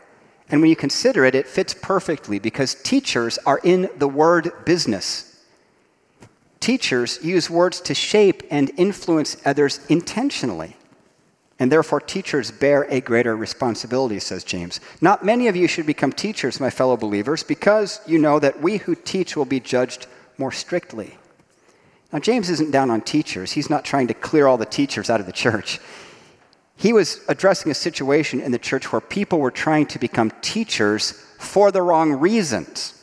And 0.49 0.63
when 0.63 0.71
you 0.71 0.77
consider 0.77 1.27
it, 1.27 1.35
it 1.35 1.47
fits 1.47 1.75
perfectly 1.75 2.39
because 2.39 2.75
teachers 2.77 3.39
are 3.45 3.61
in 3.63 3.91
the 3.99 4.09
word 4.09 4.51
business. 4.65 5.45
Teachers 6.59 7.23
use 7.23 7.51
words 7.51 7.83
to 7.83 7.95
shape 7.95 8.43
and 8.51 8.71
influence 8.79 9.37
others 9.45 9.81
intentionally. 9.91 10.78
And 11.59 11.73
therefore, 11.73 12.01
teachers 12.01 12.53
bear 12.53 12.85
a 12.85 13.01
greater 13.01 13.37
responsibility, 13.37 14.21
says 14.21 14.45
James. 14.45 14.81
Not 15.01 15.25
many 15.25 15.49
of 15.49 15.57
you 15.57 15.67
should 15.67 15.87
become 15.87 16.13
teachers, 16.13 16.61
my 16.61 16.71
fellow 16.71 16.97
believers, 16.97 17.43
because 17.43 18.01
you 18.07 18.19
know 18.19 18.39
that 18.39 18.63
we 18.63 18.77
who 18.77 18.95
teach 18.95 19.37
will 19.37 19.45
be 19.45 19.59
judged 19.59 20.07
more 20.39 20.53
strictly. 20.53 21.19
Now, 22.13 22.21
James 22.21 22.49
isn't 22.49 22.71
down 22.71 22.91
on 22.91 23.01
teachers. 23.01 23.53
He's 23.53 23.69
not 23.69 23.85
trying 23.85 24.07
to 24.07 24.15
clear 24.15 24.47
all 24.47 24.57
the 24.57 24.65
teachers 24.65 25.11
out 25.11 25.21
of 25.21 25.27
the 25.27 25.33
church. 25.33 25.81
He 26.77 26.93
was 26.93 27.21
addressing 27.29 27.73
a 27.73 27.75
situation 27.75 28.41
in 28.41 28.53
the 28.53 28.59
church 28.59 28.93
where 28.93 29.01
people 29.01 29.41
were 29.41 29.51
trying 29.51 29.87
to 29.87 29.99
become 29.99 30.31
teachers 30.41 31.11
for 31.39 31.73
the 31.73 31.83
wrong 31.83 32.13
reasons. 32.13 32.95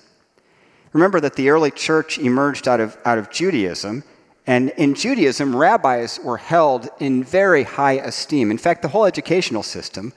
Remember 0.94 1.20
that 1.20 1.36
the 1.36 1.50
early 1.50 1.72
church 1.72 2.18
emerged 2.18 2.70
out 2.70 2.80
of, 2.80 2.98
out 3.04 3.18
of 3.18 3.30
Judaism, 3.30 4.06
and 4.48 4.70
in 4.72 4.94
Judaism, 4.94 5.56
rabbis 5.56 6.20
were 6.24 6.38
held 6.38 6.90
in 7.00 7.24
very 7.24 7.64
high 7.64 7.94
esteem. 7.94 8.52
In 8.52 8.58
fact, 8.58 8.82
the 8.82 8.88
whole 8.88 9.06
educational 9.06 9.64
system 9.64 10.14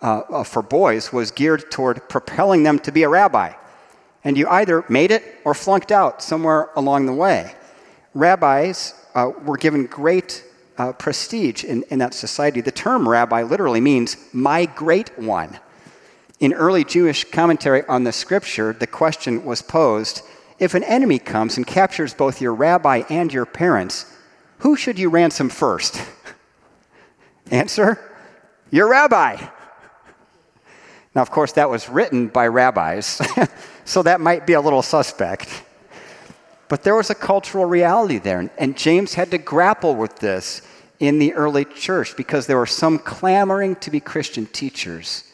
uh, 0.00 0.22
uh, 0.30 0.44
for 0.44 0.62
boys 0.62 1.12
was 1.12 1.30
geared 1.30 1.70
toward 1.70 2.08
propelling 2.08 2.62
them 2.62 2.78
to 2.80 2.92
be 2.92 3.02
a 3.02 3.08
rabbi. 3.08 3.52
And 4.24 4.36
you 4.36 4.48
either 4.48 4.84
made 4.88 5.10
it 5.10 5.22
or 5.44 5.54
flunked 5.54 5.92
out 5.92 6.22
somewhere 6.22 6.70
along 6.74 7.06
the 7.06 7.12
way 7.12 7.54
rabbis 8.14 8.94
uh, 9.14 9.30
were 9.44 9.58
given 9.58 9.84
great 9.86 10.42
uh, 10.78 10.92
prestige 10.92 11.64
in, 11.64 11.82
in 11.90 11.98
that 11.98 12.14
society. 12.14 12.60
The 12.62 12.72
term 12.72 13.08
rabbi 13.08 13.42
literally 13.42 13.80
means 13.80 14.16
my 14.32 14.64
great 14.64 15.16
one. 15.18 15.58
In 16.40 16.52
early 16.52 16.84
Jewish 16.84 17.24
commentary 17.24 17.84
on 17.86 18.04
the 18.04 18.12
scripture, 18.12 18.72
the 18.72 18.86
question 18.86 19.44
was 19.44 19.62
posed 19.62 20.22
if 20.58 20.74
an 20.74 20.84
enemy 20.84 21.18
comes 21.18 21.56
and 21.56 21.66
captures 21.66 22.14
both 22.14 22.40
your 22.40 22.54
rabbi 22.54 23.02
and 23.10 23.32
your 23.32 23.46
parents, 23.46 24.12
who 24.58 24.76
should 24.76 24.98
you 24.98 25.10
ransom 25.10 25.48
first? 25.48 26.00
Answer 27.50 27.98
your 28.70 28.88
rabbi. 28.88 29.36
Now, 31.14 31.22
of 31.22 31.30
course, 31.30 31.52
that 31.52 31.70
was 31.70 31.88
written 31.88 32.28
by 32.28 32.46
rabbis, 32.48 33.20
so 33.84 34.02
that 34.02 34.20
might 34.20 34.46
be 34.46 34.52
a 34.52 34.60
little 34.60 34.82
suspect. 34.82 35.62
But 36.68 36.82
there 36.82 36.94
was 36.94 37.10
a 37.10 37.14
cultural 37.14 37.64
reality 37.64 38.18
there, 38.18 38.50
and 38.58 38.76
James 38.76 39.14
had 39.14 39.30
to 39.30 39.38
grapple 39.38 39.94
with 39.94 40.16
this 40.16 40.62
in 40.98 41.18
the 41.18 41.32
early 41.34 41.64
church 41.64 42.16
because 42.16 42.46
there 42.46 42.56
were 42.56 42.66
some 42.66 42.98
clamoring 42.98 43.76
to 43.76 43.90
be 43.90 44.00
Christian 44.00 44.46
teachers 44.46 45.25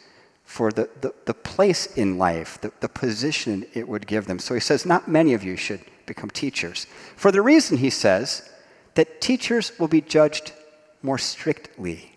for 0.53 0.71
the, 0.71 0.87
the, 1.01 1.11
the 1.25 1.33
place 1.33 1.87
in 1.97 2.19
life, 2.19 2.61
the, 2.61 2.71
the 2.79 2.87
position 2.87 3.65
it 3.73 3.87
would 3.87 4.05
give 4.05 4.27
them. 4.27 4.37
So 4.37 4.53
he 4.53 4.59
says, 4.59 4.85
Not 4.85 5.07
many 5.07 5.33
of 5.33 5.43
you 5.43 5.57
should 5.57 5.81
become 6.05 6.29
teachers. 6.29 6.85
For 7.15 7.31
the 7.31 7.41
reason, 7.41 7.77
he 7.77 7.89
says, 7.89 8.47
that 8.93 9.19
teachers 9.19 9.71
will 9.79 9.87
be 9.87 9.99
judged 9.99 10.51
more 11.01 11.17
strictly. 11.17 12.11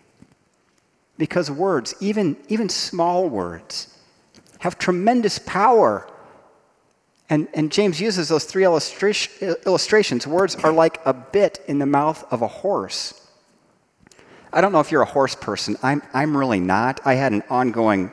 Because 1.17 1.49
words, 1.49 1.95
even, 1.99 2.37
even 2.47 2.69
small 2.69 3.27
words, 3.27 3.97
have 4.59 4.77
tremendous 4.77 5.39
power 5.39 6.07
and, 7.31 7.47
and 7.55 7.71
James 7.71 7.99
uses 7.99 8.29
those 8.29 8.45
three 8.45 8.63
illustration, 8.63 9.55
illustrations. 9.65 10.27
Words 10.27 10.55
are 10.57 10.71
like 10.71 11.01
a 11.05 11.13
bit 11.13 11.59
in 11.67 11.79
the 11.79 11.87
mouth 11.87 12.23
of 12.31 12.43
a 12.43 12.47
horse. 12.47 13.27
I 14.53 14.61
don't 14.61 14.71
know 14.71 14.79
if 14.79 14.91
you're 14.91 15.01
a 15.01 15.05
horse 15.05 15.35
person. 15.35 15.75
I'm, 15.83 16.03
I'm 16.13 16.37
really 16.37 16.59
not. 16.59 17.01
I 17.03 17.15
had 17.15 17.33
an 17.33 17.43
ongoing 17.49 18.11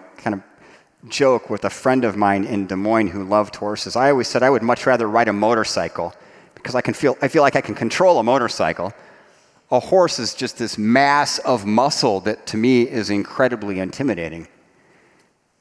joke 1.08 1.50
with 1.50 1.64
a 1.64 1.70
friend 1.70 2.04
of 2.04 2.16
mine 2.16 2.44
in 2.44 2.66
Des 2.66 2.76
Moines 2.76 3.08
who 3.08 3.24
loved 3.24 3.56
horses. 3.56 3.96
I 3.96 4.10
always 4.10 4.28
said 4.28 4.42
I 4.42 4.50
would 4.50 4.62
much 4.62 4.86
rather 4.86 5.08
ride 5.08 5.28
a 5.28 5.32
motorcycle 5.32 6.14
because 6.54 6.74
I, 6.74 6.80
can 6.80 6.94
feel, 6.94 7.16
I 7.20 7.28
feel 7.28 7.42
like 7.42 7.56
I 7.56 7.60
can 7.60 7.74
control 7.74 8.18
a 8.18 8.22
motorcycle. 8.22 8.92
A 9.70 9.80
horse 9.80 10.18
is 10.18 10.34
just 10.34 10.58
this 10.58 10.78
mass 10.78 11.38
of 11.40 11.66
muscle 11.66 12.20
that 12.20 12.46
to 12.46 12.56
me 12.56 12.82
is 12.82 13.10
incredibly 13.10 13.80
intimidating. 13.80 14.48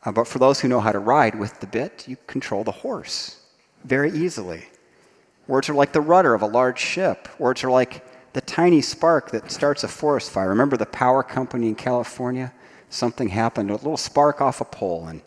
Uh, 0.05 0.11
but 0.11 0.27
for 0.27 0.39
those 0.39 0.59
who 0.59 0.67
know 0.67 0.79
how 0.79 0.91
to 0.91 0.99
ride 0.99 1.35
with 1.35 1.59
the 1.59 1.67
bit, 1.67 2.07
you 2.07 2.17
control 2.27 2.63
the 2.63 2.71
horse 2.71 3.41
very 3.83 4.11
easily. 4.11 4.65
Words 5.47 5.69
are 5.69 5.73
like 5.73 5.91
the 5.91 6.01
rudder 6.01 6.33
of 6.33 6.41
a 6.41 6.47
large 6.47 6.79
ship. 6.79 7.27
Words 7.37 7.63
are 7.63 7.71
like 7.71 8.05
the 8.33 8.41
tiny 8.41 8.81
spark 8.81 9.31
that 9.31 9.51
starts 9.51 9.83
a 9.83 9.87
forest 9.87 10.31
fire. 10.31 10.49
Remember 10.49 10.77
the 10.77 10.85
power 10.85 11.21
company 11.21 11.67
in 11.67 11.75
California? 11.75 12.53
Something 12.89 13.29
happened, 13.29 13.69
a 13.69 13.75
little 13.75 13.97
spark 13.97 14.39
off 14.41 14.61
a 14.61 14.65
pole, 14.65 15.07
and 15.07 15.21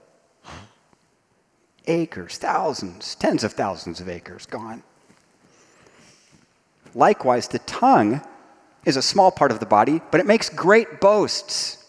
acres, 1.87 2.39
thousands, 2.39 3.15
tens 3.15 3.45
of 3.45 3.53
thousands 3.53 4.01
of 4.01 4.09
acres 4.09 4.47
gone. 4.47 4.83
Likewise, 6.95 7.49
the 7.49 7.59
tongue 7.61 8.23
is 8.85 8.97
a 8.97 9.03
small 9.03 9.31
part 9.31 9.51
of 9.51 9.61
the 9.61 9.67
body, 9.67 10.01
but 10.11 10.21
it 10.21 10.27
makes 10.27 10.49
great 10.49 11.01
boasts 11.01 11.85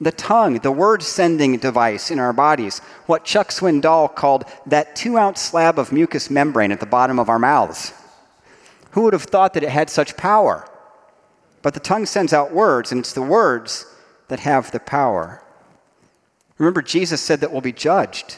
the 0.00 0.12
tongue, 0.12 0.58
the 0.58 0.72
word 0.72 1.02
sending 1.02 1.56
device 1.56 2.10
in 2.10 2.18
our 2.18 2.32
bodies, 2.32 2.80
what 3.06 3.24
Chuck 3.24 3.48
Swindoll 3.48 4.14
called 4.14 4.44
that 4.66 4.96
two 4.96 5.16
ounce 5.16 5.40
slab 5.40 5.78
of 5.78 5.92
mucous 5.92 6.30
membrane 6.30 6.72
at 6.72 6.80
the 6.80 6.86
bottom 6.86 7.18
of 7.18 7.28
our 7.28 7.38
mouths. 7.38 7.92
Who 8.90 9.02
would 9.02 9.12
have 9.12 9.24
thought 9.24 9.54
that 9.54 9.62
it 9.62 9.70
had 9.70 9.90
such 9.90 10.16
power? 10.16 10.68
But 11.62 11.74
the 11.74 11.80
tongue 11.80 12.06
sends 12.06 12.32
out 12.32 12.52
words, 12.52 12.92
and 12.92 13.00
it's 13.00 13.12
the 13.12 13.22
words 13.22 13.86
that 14.28 14.40
have 14.40 14.70
the 14.70 14.80
power. 14.80 15.42
Remember, 16.58 16.82
Jesus 16.82 17.20
said 17.20 17.40
that 17.40 17.50
we'll 17.50 17.60
be 17.60 17.72
judged 17.72 18.36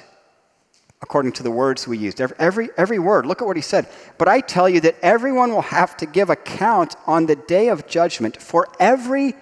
according 1.02 1.32
to 1.32 1.42
the 1.42 1.50
words 1.50 1.86
we 1.86 1.98
used. 1.98 2.20
Every, 2.20 2.36
every, 2.38 2.68
every 2.76 2.98
word, 2.98 3.26
look 3.26 3.42
at 3.42 3.46
what 3.46 3.56
he 3.56 3.62
said. 3.62 3.88
But 4.18 4.28
I 4.28 4.40
tell 4.40 4.68
you 4.68 4.80
that 4.80 4.96
everyone 5.02 5.52
will 5.52 5.62
have 5.62 5.96
to 5.98 6.06
give 6.06 6.30
account 6.30 6.96
on 7.06 7.26
the 7.26 7.36
day 7.36 7.68
of 7.68 7.86
judgment 7.86 8.40
for 8.40 8.68
every 8.80 9.34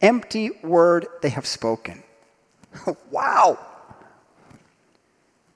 empty 0.00 0.50
word 0.62 1.06
they 1.22 1.30
have 1.30 1.46
spoken. 1.46 2.02
wow! 3.10 3.58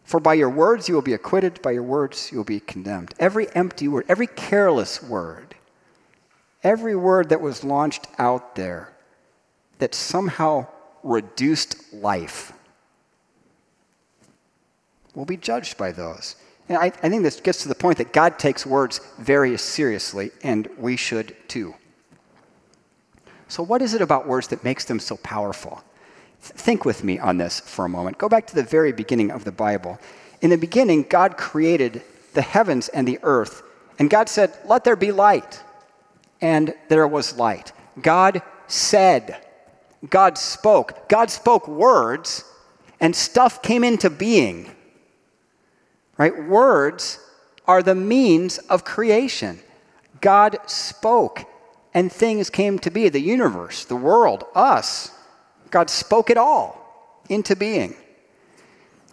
For 0.05 0.21
by 0.21 0.35
your 0.35 0.49
words 0.49 0.89
you 0.89 0.95
will 0.95 1.03
be 1.03 1.13
acquitted, 1.13 1.61
by 1.61 1.73
your 1.73 1.83
words 1.83 2.31
you 2.33 2.39
will 2.39 2.45
be 2.45 2.61
condemned. 2.61 3.13
Every 3.19 3.55
empty 3.55 3.89
word, 3.89 4.07
every 4.09 4.27
careless 4.27 5.03
word, 5.03 5.55
every 6.63 6.97
word 6.97 7.29
that 7.29 7.43
was 7.43 7.63
launched 7.63 8.07
out 8.19 8.55
there 8.55 8.95
that 9.79 9.95
somehow 9.95 10.67
reduced 11.03 11.93
life 11.93 12.53
will 15.19 15.25
be 15.25 15.37
judged 15.37 15.77
by 15.77 15.91
those. 15.91 16.37
And 16.69 16.79
I, 16.79 16.87
I 17.03 17.09
think 17.09 17.25
this 17.25 17.41
gets 17.41 17.63
to 17.63 17.69
the 17.69 17.75
point 17.75 17.99
that 17.99 18.13
God 18.13 18.39
takes 18.39 18.65
words 18.65 19.01
very 19.19 19.59
seriously, 19.59 20.31
and 20.45 20.69
we 20.79 20.97
should 20.97 21.35
too. 21.49 21.75
So, 23.49 23.65
what 23.65 23.83
is 23.83 23.95
it 23.95 24.01
about 24.01 24.29
words 24.29 24.47
that 24.49 24.63
makes 24.63 24.85
them 24.85 25.01
so 25.01 25.17
powerful? 25.17 25.83
Think 26.41 26.85
with 26.85 27.03
me 27.03 27.19
on 27.19 27.37
this 27.37 27.59
for 27.59 27.85
a 27.85 27.89
moment. 27.89 28.17
Go 28.17 28.29
back 28.29 28.47
to 28.47 28.55
the 28.55 28.63
very 28.63 28.93
beginning 28.93 29.33
of 29.33 29.45
the 29.45 29.51
Bible. 29.51 29.99
In 30.41 30.51
the 30.51 30.57
beginning, 30.57 31.03
God 31.03 31.37
created 31.37 32.03
the 32.35 32.43
heavens 32.43 32.89
and 32.89 33.09
the 33.09 33.19
earth, 33.25 33.65
and 33.99 34.09
God 34.09 34.29
said, 34.29 34.57
Let 34.67 34.85
there 34.85 34.95
be 34.95 35.11
light. 35.11 35.65
And 36.41 36.75
there 36.89 37.09
was 37.09 37.37
light. 37.37 37.73
God 38.01 38.41
said, 38.69 39.45
God 40.09 40.39
spoke. 40.39 41.09
God 41.09 41.29
spoke 41.29 41.67
words, 41.67 42.45
and 43.01 43.17
stuff 43.17 43.63
came 43.63 43.83
into 43.83 44.11
being. 44.11 44.77
Right? 46.19 46.47
Words 46.47 47.21
are 47.67 47.83
the 47.83 47.95
means 47.95 48.59
of 48.59 48.85
creation. 48.85 49.61
God 50.21 50.59
spoke 50.67 51.45
and 51.95 52.13
things 52.13 52.51
came 52.51 52.79
to 52.81 52.91
be 52.91 53.09
the 53.09 53.21
universe, 53.21 53.85
the 53.85 53.97
world, 53.97 54.45
us. 54.55 55.11
God 55.71 55.89
spoke 55.89 56.29
it 56.29 56.37
all 56.37 57.23
into 57.29 57.57
being. 57.57 57.95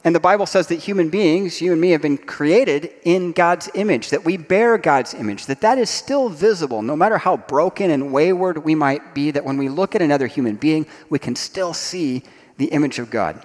And 0.03 0.13
the 0.13 0.19
Bible 0.19 0.45
says 0.45 0.67
that 0.67 0.75
human 0.75 1.09
beings, 1.09 1.61
you 1.61 1.71
and 1.71 1.81
me, 1.81 1.89
have 1.89 2.01
been 2.01 2.17
created 2.17 2.93
in 3.03 3.31
God's 3.31 3.69
image, 3.73 4.11
that 4.11 4.23
we 4.23 4.37
bear 4.37 4.77
God's 4.77 5.15
image, 5.15 5.47
that 5.47 5.61
that 5.61 5.79
is 5.79 5.89
still 5.89 6.29
visible, 6.29 6.83
no 6.83 6.95
matter 6.95 7.17
how 7.17 7.37
broken 7.37 7.89
and 7.89 8.13
wayward 8.13 8.63
we 8.63 8.75
might 8.75 9.15
be, 9.15 9.31
that 9.31 9.43
when 9.43 9.57
we 9.57 9.67
look 9.67 9.95
at 9.95 10.03
another 10.03 10.27
human 10.27 10.57
being, 10.57 10.85
we 11.09 11.17
can 11.17 11.35
still 11.35 11.73
see 11.73 12.23
the 12.57 12.65
image 12.65 12.99
of 12.99 13.09
God. 13.09 13.43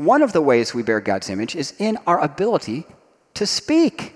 One 0.00 0.22
of 0.22 0.32
the 0.32 0.40
ways 0.40 0.72
we 0.72 0.82
bear 0.82 0.98
God's 1.02 1.28
image 1.28 1.54
is 1.54 1.74
in 1.78 1.98
our 2.06 2.18
ability 2.20 2.86
to 3.34 3.44
speak. 3.44 4.14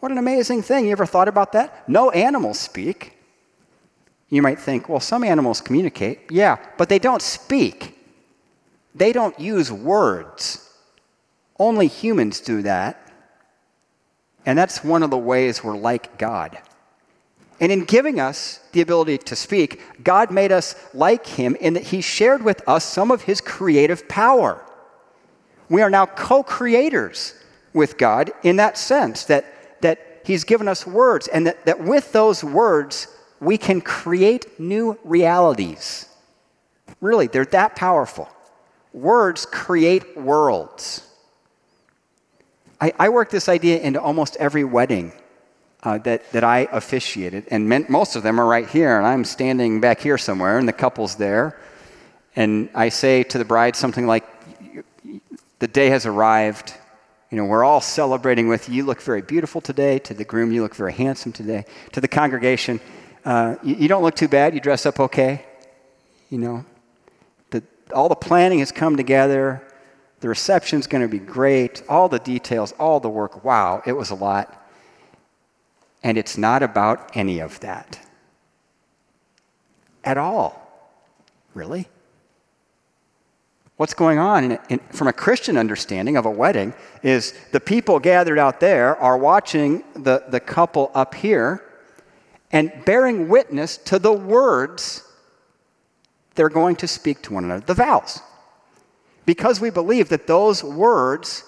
What 0.00 0.10
an 0.10 0.18
amazing 0.18 0.62
thing. 0.62 0.86
You 0.86 0.90
ever 0.90 1.06
thought 1.06 1.28
about 1.28 1.52
that? 1.52 1.88
No 1.88 2.10
animals 2.10 2.58
speak. 2.58 3.16
You 4.28 4.42
might 4.42 4.58
think, 4.58 4.88
well, 4.88 4.98
some 4.98 5.22
animals 5.22 5.60
communicate. 5.60 6.32
Yeah, 6.32 6.56
but 6.76 6.88
they 6.88 6.98
don't 6.98 7.22
speak, 7.22 7.96
they 8.92 9.12
don't 9.12 9.38
use 9.38 9.70
words. 9.70 10.68
Only 11.56 11.86
humans 11.86 12.40
do 12.40 12.62
that. 12.62 13.12
And 14.44 14.58
that's 14.58 14.82
one 14.82 15.04
of 15.04 15.10
the 15.10 15.18
ways 15.18 15.62
we're 15.62 15.76
like 15.76 16.18
God. 16.18 16.58
And 17.60 17.72
in 17.72 17.84
giving 17.84 18.20
us 18.20 18.60
the 18.72 18.80
ability 18.80 19.18
to 19.18 19.36
speak, 19.36 19.80
God 20.04 20.30
made 20.30 20.52
us 20.52 20.76
like 20.94 21.26
Him 21.26 21.56
in 21.56 21.74
that 21.74 21.84
He 21.84 22.00
shared 22.00 22.42
with 22.42 22.66
us 22.68 22.84
some 22.84 23.10
of 23.10 23.22
His 23.22 23.40
creative 23.40 24.08
power. 24.08 24.64
We 25.68 25.82
are 25.82 25.90
now 25.90 26.06
co 26.06 26.42
creators 26.42 27.34
with 27.72 27.98
God 27.98 28.30
in 28.42 28.56
that 28.56 28.78
sense, 28.78 29.24
that, 29.24 29.82
that 29.82 30.22
He's 30.24 30.44
given 30.44 30.68
us 30.68 30.86
words, 30.86 31.26
and 31.28 31.46
that, 31.46 31.66
that 31.66 31.82
with 31.82 32.12
those 32.12 32.44
words, 32.44 33.08
we 33.40 33.58
can 33.58 33.80
create 33.80 34.58
new 34.60 34.98
realities. 35.04 36.06
Really, 37.00 37.26
they're 37.26 37.44
that 37.46 37.76
powerful. 37.76 38.28
Words 38.92 39.46
create 39.46 40.16
worlds. 40.16 41.04
I, 42.80 42.92
I 42.98 43.08
work 43.08 43.30
this 43.30 43.48
idea 43.48 43.80
into 43.80 44.00
almost 44.00 44.36
every 44.36 44.64
wedding 44.64 45.12
uh, 45.82 45.98
that, 45.98 46.30
that 46.32 46.44
I 46.44 46.68
officiated, 46.72 47.46
and 47.50 47.68
meant, 47.68 47.88
most 47.88 48.16
of 48.16 48.22
them 48.22 48.40
are 48.40 48.46
right 48.46 48.68
here, 48.68 48.98
and 48.98 49.06
I'm 49.06 49.24
standing 49.24 49.80
back 49.80 50.00
here 50.00 50.18
somewhere, 50.18 50.58
and 50.58 50.66
the 50.66 50.72
couple's 50.72 51.16
there. 51.16 51.58
And 52.34 52.68
I 52.74 52.88
say 52.88 53.22
to 53.24 53.38
the 53.38 53.44
bride 53.44 53.76
something 53.76 54.06
like, 54.06 54.24
The 55.58 55.68
day 55.68 55.90
has 55.90 56.06
arrived. 56.06 56.74
You 57.30 57.36
know, 57.36 57.44
we're 57.44 57.64
all 57.64 57.80
celebrating 57.80 58.48
with 58.48 58.68
you. 58.68 58.76
You 58.76 58.84
look 58.86 59.02
very 59.02 59.22
beautiful 59.22 59.60
today. 59.60 59.98
To 60.00 60.14
the 60.14 60.24
groom, 60.24 60.50
you 60.50 60.62
look 60.62 60.74
very 60.74 60.92
handsome 60.92 61.32
today. 61.32 61.64
To 61.92 62.00
the 62.00 62.08
congregation, 62.08 62.80
uh, 63.24 63.56
you, 63.62 63.74
you, 63.74 63.88
don't 63.88 64.02
look 64.02 64.16
too 64.16 64.28
bad. 64.28 64.54
You 64.54 64.60
dress 64.60 64.86
up 64.86 64.98
okay. 64.98 65.44
You 66.30 66.38
know, 66.38 66.64
the, 67.50 67.62
all 67.92 68.08
the 68.08 68.14
planning 68.14 68.60
has 68.60 68.72
come 68.72 68.96
together. 68.96 69.62
The 70.20 70.28
reception's 70.28 70.86
going 70.86 71.02
to 71.02 71.08
be 71.08 71.18
great. 71.18 71.82
All 71.88 72.08
the 72.08 72.18
details, 72.18 72.72
all 72.78 72.98
the 72.98 73.10
work. 73.10 73.44
Wow, 73.44 73.82
it 73.86 73.92
was 73.92 74.10
a 74.10 74.14
lot. 74.14 74.54
And 76.02 76.16
it's 76.16 76.38
not 76.38 76.62
about 76.62 77.10
any 77.16 77.40
of 77.40 77.60
that 77.60 77.98
at 80.04 80.16
all. 80.16 80.64
Really? 81.54 81.88
What's 83.76 83.94
going 83.94 84.18
on 84.18 84.44
in, 84.44 84.58
in, 84.68 84.78
from 84.90 85.06
a 85.06 85.12
Christian 85.12 85.56
understanding 85.56 86.16
of 86.16 86.26
a 86.26 86.30
wedding 86.30 86.74
is 87.02 87.32
the 87.52 87.60
people 87.60 88.00
gathered 88.00 88.38
out 88.38 88.58
there 88.58 88.96
are 88.96 89.16
watching 89.16 89.84
the, 89.94 90.24
the 90.28 90.40
couple 90.40 90.90
up 90.94 91.14
here 91.14 91.62
and 92.50 92.72
bearing 92.84 93.28
witness 93.28 93.76
to 93.76 93.98
the 93.98 94.12
words 94.12 95.04
they're 96.34 96.48
going 96.48 96.76
to 96.76 96.88
speak 96.88 97.22
to 97.22 97.34
one 97.34 97.44
another, 97.44 97.64
the 97.66 97.74
vows. 97.74 98.20
Because 99.26 99.60
we 99.60 99.70
believe 99.70 100.08
that 100.08 100.26
those 100.26 100.64
words 100.64 101.44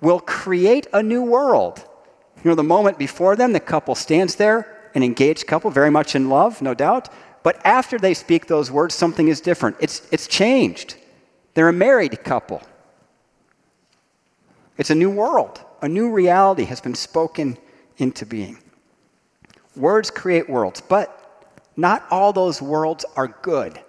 will 0.00 0.20
create 0.20 0.86
a 0.92 1.02
new 1.02 1.22
world. 1.22 1.84
You 2.42 2.50
know, 2.50 2.54
the 2.54 2.62
moment 2.62 2.98
before 2.98 3.36
them, 3.36 3.52
the 3.52 3.60
couple 3.60 3.94
stands 3.94 4.36
there, 4.36 4.90
an 4.94 5.02
engaged 5.02 5.46
couple, 5.46 5.70
very 5.70 5.90
much 5.90 6.14
in 6.14 6.28
love, 6.28 6.62
no 6.62 6.74
doubt. 6.74 7.08
But 7.42 7.60
after 7.64 7.98
they 7.98 8.14
speak 8.14 8.46
those 8.46 8.70
words, 8.70 8.94
something 8.94 9.28
is 9.28 9.40
different. 9.40 9.76
It's, 9.80 10.06
it's 10.10 10.26
changed. 10.26 10.96
They're 11.54 11.68
a 11.68 11.72
married 11.72 12.22
couple. 12.24 12.62
It's 14.78 14.90
a 14.90 14.94
new 14.94 15.10
world. 15.10 15.60
A 15.82 15.88
new 15.88 16.10
reality 16.10 16.64
has 16.64 16.80
been 16.80 16.94
spoken 16.94 17.58
into 17.98 18.24
being. 18.24 18.58
Words 19.76 20.10
create 20.10 20.48
worlds, 20.48 20.80
but 20.80 21.16
not 21.76 22.04
all 22.10 22.32
those 22.32 22.60
worlds 22.60 23.04
are 23.16 23.28
good. 23.28 23.80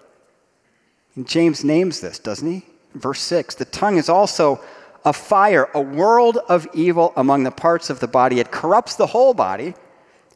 And 1.16 1.28
James 1.28 1.64
names 1.64 2.00
this, 2.00 2.20
doesn't 2.20 2.50
he? 2.50 2.66
Verse 2.96 3.22
6 3.22 3.56
The 3.56 3.66
tongue 3.66 3.98
is 3.98 4.10
also 4.10 4.62
a 5.04 5.14
fire, 5.14 5.70
a 5.74 5.82
world 5.82 6.38
of 6.50 6.68
evil 6.74 7.14
among 7.16 7.44
the 7.44 7.52
parts 7.52 7.90
of 7.90 8.00
the 8.00 8.08
body. 8.08 8.40
It 8.40 8.52
corrupts 8.52 8.96
the 8.96 9.08
whole 9.08 9.34
body, 9.34 9.74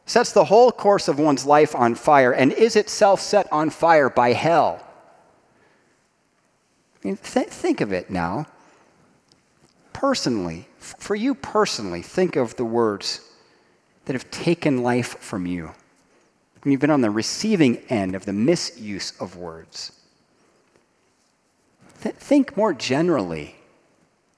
sets 0.06 0.32
the 0.32 0.44
whole 0.44 0.72
course 0.72 1.08
of 1.08 1.18
one's 1.18 1.46
life 1.46 1.74
on 1.74 1.94
fire, 1.94 2.32
and 2.32 2.52
is 2.52 2.76
itself 2.76 3.20
set 3.20 3.50
on 3.52 3.70
fire 3.70 4.10
by 4.10 4.32
hell. 4.32 4.84
I 6.96 7.08
mean, 7.08 7.16
th- 7.16 7.48
think 7.48 7.80
of 7.80 7.92
it 7.92 8.10
now. 8.10 8.46
Personally, 9.92 10.68
for 10.78 11.14
you 11.14 11.34
personally, 11.34 12.02
think 12.02 12.36
of 12.36 12.56
the 12.56 12.64
words 12.64 13.20
that 14.04 14.12
have 14.14 14.30
taken 14.30 14.82
life 14.82 15.18
from 15.18 15.46
you. 15.46 15.70
When 16.62 16.72
you've 16.72 16.80
been 16.80 16.90
on 16.90 17.00
the 17.00 17.10
receiving 17.10 17.78
end 17.88 18.14
of 18.14 18.24
the 18.24 18.32
misuse 18.32 19.12
of 19.20 19.36
words. 19.36 19.92
Th- 22.02 22.14
think 22.16 22.56
more 22.56 22.74
generally 22.74 23.56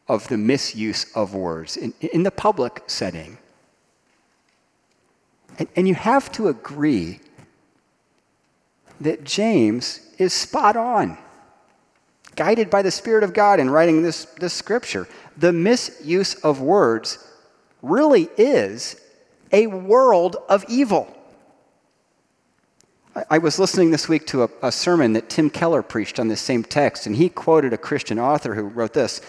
of 0.09 0.29
the 0.29 0.39
misuse 0.39 1.07
of 1.15 1.35
words 1.35 1.77
in, 1.77 1.93
in 2.01 2.23
the 2.23 2.31
public 2.31 2.83
setting. 2.87 3.39
And, 5.59 5.69
and 5.77 5.89
you 5.89 5.95
have 5.95 6.31
to 6.33 6.49
agree 6.49 7.21
that 9.01 9.25
James 9.25 10.01
is 10.19 10.33
spot 10.33 10.77
on, 10.77 11.19
guided 12.37 12.71
by 12.71 12.83
the 12.83 12.91
Spirit 12.91 13.25
of 13.25 13.35
God 13.35 13.61
in 13.61 13.71
writing 13.71 14.03
this, 14.03 14.25
this 14.41 14.53
scripture. 14.53 15.07
The 15.37 15.53
misuse 15.53 16.35
of 16.37 16.61
words 16.61 17.19
really 17.83 18.29
is 18.37 19.01
a 19.53 19.67
world 19.67 20.37
of 20.49 20.65
evil. 20.69 21.15
I, 23.31 23.39
was 23.39 23.59
listening 23.59 23.91
this 23.91 24.09
week 24.09 24.27
to 24.29 24.45
a, 24.45 24.49
a 24.63 24.73
sermon 24.73 25.15
that 25.15 25.29
Tim 25.29 25.51
Keller 25.51 25.83
preached 25.83 26.21
on 26.21 26.29
this 26.29 26.41
same 26.41 26.63
text, 26.63 27.07
and 27.07 27.17
he 27.17 27.29
quoted 27.29 27.73
a 27.73 27.79
Christian 27.79 28.19
author 28.19 28.55
who 28.55 28.63
wrote 28.63 28.93
this 28.93 29.21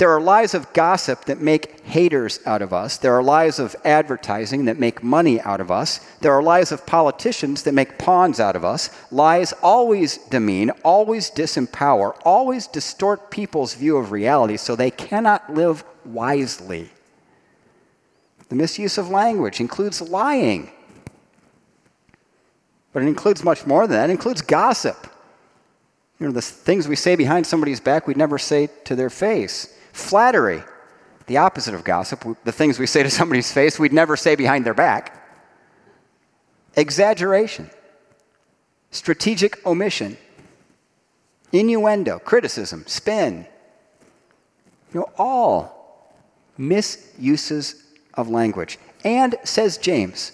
there 0.00 0.10
are 0.10 0.20
lies 0.20 0.54
of 0.54 0.72
gossip 0.72 1.26
that 1.26 1.42
make 1.42 1.80
haters 1.80 2.40
out 2.46 2.62
of 2.62 2.72
us. 2.72 2.96
There 2.96 3.12
are 3.12 3.22
lies 3.22 3.58
of 3.58 3.76
advertising 3.84 4.64
that 4.64 4.78
make 4.78 5.02
money 5.02 5.38
out 5.42 5.60
of 5.60 5.70
us. 5.70 5.98
There 6.22 6.32
are 6.32 6.42
lies 6.42 6.72
of 6.72 6.86
politicians 6.86 7.64
that 7.64 7.74
make 7.74 7.98
pawns 7.98 8.40
out 8.40 8.56
of 8.56 8.64
us. 8.64 8.88
Lies 9.10 9.52
always 9.62 10.16
demean, 10.16 10.70
always 10.84 11.30
disempower, 11.30 12.18
always 12.24 12.66
distort 12.66 13.30
people's 13.30 13.74
view 13.74 13.98
of 13.98 14.10
reality 14.10 14.56
so 14.56 14.74
they 14.74 14.90
cannot 14.90 15.52
live 15.52 15.84
wisely. 16.06 16.88
The 18.48 18.54
misuse 18.54 18.96
of 18.96 19.10
language 19.10 19.60
includes 19.60 20.00
lying, 20.00 20.70
but 22.94 23.02
it 23.02 23.06
includes 23.06 23.44
much 23.44 23.66
more 23.66 23.86
than 23.86 23.98
that. 23.98 24.08
It 24.08 24.14
includes 24.14 24.40
gossip. 24.40 24.96
You 26.18 26.28
know, 26.28 26.32
the 26.32 26.40
things 26.40 26.88
we 26.88 26.96
say 26.96 27.16
behind 27.16 27.46
somebody's 27.46 27.80
back, 27.80 28.06
we'd 28.06 28.16
never 28.16 28.38
say 28.38 28.70
to 28.84 28.96
their 28.96 29.10
face. 29.10 29.76
Flattery, 29.92 30.62
the 31.26 31.36
opposite 31.38 31.74
of 31.74 31.84
gossip, 31.84 32.24
the 32.44 32.52
things 32.52 32.78
we 32.78 32.86
say 32.86 33.02
to 33.02 33.10
somebody's 33.10 33.52
face, 33.52 33.78
we'd 33.78 33.92
never 33.92 34.16
say 34.16 34.34
behind 34.34 34.64
their 34.64 34.74
back. 34.74 35.16
Exaggeration, 36.76 37.70
strategic 38.90 39.64
omission, 39.66 40.16
innuendo, 41.52 42.18
criticism, 42.18 42.84
spin. 42.86 43.46
You 44.92 45.00
know, 45.00 45.10
all 45.18 46.14
misuses 46.58 47.84
of 48.14 48.28
language. 48.28 48.78
And, 49.04 49.36
says 49.44 49.78
James, 49.78 50.32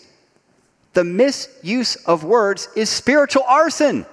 the 0.94 1.04
misuse 1.04 1.96
of 1.96 2.24
words 2.24 2.68
is 2.74 2.88
spiritual 2.88 3.44
arson. 3.46 4.06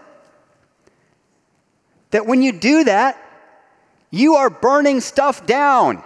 That 2.12 2.26
when 2.26 2.42
you 2.42 2.52
do 2.52 2.84
that, 2.84 3.18
you 4.14 4.36
are 4.36 4.52
burning 4.52 5.02
stuff 5.02 5.44
down. 5.48 6.04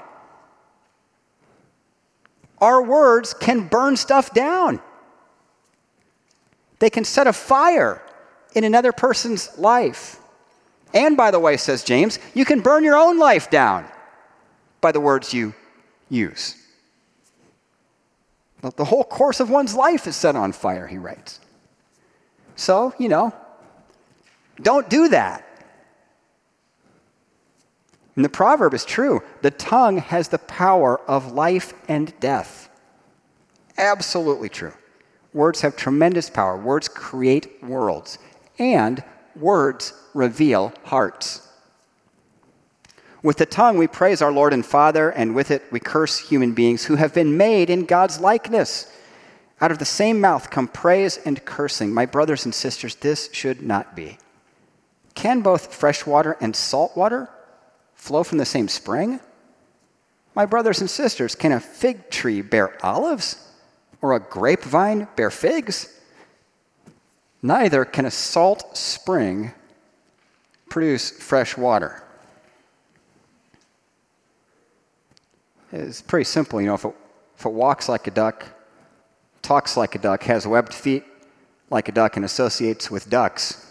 Our 2.60 2.82
words 2.82 3.34
can 3.34 3.68
burn 3.68 3.98
stuff 3.98 4.34
down. 4.34 4.80
They 6.80 6.90
can 6.90 7.04
set 7.04 7.28
a 7.28 7.34
fire 7.34 8.02
in 8.56 8.64
another 8.64 8.94
person's 8.94 9.58
life. 9.58 10.20
And 10.94 11.18
by 11.18 11.32
the 11.32 11.40
way, 11.40 11.58
says 11.58 11.84
James, 11.84 12.18
you 12.34 12.46
can 12.46 12.62
burn 12.62 12.86
your 12.86 12.96
own 12.96 13.20
life 13.20 13.50
down 13.50 13.86
by 14.80 14.94
the 14.94 15.02
words 15.02 15.34
you 15.34 15.54
use. 16.10 16.56
The 18.62 18.86
whole 18.86 19.04
course 19.04 19.42
of 19.42 19.50
one's 19.50 19.76
life 19.76 20.08
is 20.08 20.16
set 20.16 20.38
on 20.38 20.54
fire, 20.54 20.88
he 20.88 20.98
writes. 20.98 21.42
So, 22.56 22.94
you 22.98 23.10
know, 23.10 23.34
don't 24.62 24.90
do 24.90 25.10
that. 25.10 25.47
And 28.18 28.26
the 28.26 28.30
proverb 28.30 28.74
is 28.74 28.84
true 28.84 29.22
the 29.44 29.52
tongue 29.52 30.00
has 30.00 30.28
the 30.28 30.40
power 30.40 31.00
of 31.08 31.32
life 31.32 31.74
and 31.88 32.20
death. 32.20 32.68
Absolutely 33.78 34.50
true. 34.50 34.74
Words 35.34 35.62
have 35.62 35.78
tremendous 35.78 36.30
power. 36.30 36.58
Words 36.58 36.88
create 36.88 37.64
worlds, 37.64 38.18
and 38.58 39.04
words 39.36 39.94
reveal 40.16 40.74
hearts. 40.86 41.48
With 43.22 43.38
the 43.38 43.46
tongue, 43.46 43.78
we 43.78 43.86
praise 43.86 44.22
our 44.24 44.32
Lord 44.32 44.52
and 44.52 44.66
Father, 44.66 45.12
and 45.12 45.36
with 45.36 45.52
it, 45.52 45.64
we 45.70 45.80
curse 45.80 46.18
human 46.18 46.54
beings 46.54 46.86
who 46.86 46.96
have 46.96 47.14
been 47.14 47.38
made 47.38 47.70
in 47.70 47.86
God's 47.86 48.20
likeness. 48.20 48.92
Out 49.62 49.72
of 49.72 49.78
the 49.78 49.86
same 49.86 50.20
mouth 50.20 50.50
come 50.50 50.68
praise 50.68 51.18
and 51.24 51.44
cursing. 51.46 51.94
My 51.94 52.08
brothers 52.08 52.46
and 52.46 52.56
sisters, 52.56 52.96
this 52.96 53.30
should 53.32 53.62
not 53.62 53.96
be. 53.96 54.18
Can 55.14 55.42
both 55.42 55.76
fresh 55.76 56.08
water 56.08 56.36
and 56.42 56.56
salt 56.56 56.98
water 56.98 57.30
flow 57.98 58.24
from 58.24 58.38
the 58.38 58.46
same 58.46 58.70
spring? 58.70 59.20
My 60.34 60.46
brothers 60.46 60.80
and 60.80 60.90
sisters, 60.90 61.36
can 61.36 61.52
a 61.52 61.60
fig 61.60 62.10
tree 62.10 62.42
bear 62.42 62.78
olives 62.86 63.52
or 64.02 64.14
a 64.14 64.20
grapevine 64.20 65.08
bear 65.16 65.32
figs? 65.32 66.00
Neither 67.42 67.84
can 67.86 68.06
a 68.06 68.12
salt 68.12 68.78
spring 68.78 69.52
produce 70.70 71.10
fresh 71.10 71.58
water. 71.58 72.04
It's 75.72 76.02
pretty 76.02 76.24
simple, 76.24 76.62
you 76.62 76.68
know, 76.68 76.76
if 76.76 76.86
it, 76.86 76.96
if 77.38 77.46
it 77.46 77.52
walks 77.52 77.90
like 77.90 78.08
a 78.08 78.12
duck, 78.12 78.46
talks 79.42 79.76
like 79.76 79.96
a 79.96 80.00
duck, 80.00 80.24
has 80.24 80.48
webbed 80.48 80.74
feet 80.74 81.04
like 81.70 81.90
a 81.90 81.92
duck, 81.92 82.16
and 82.16 82.24
associates 82.24 82.90
with 82.90 83.10
ducks, 83.10 83.66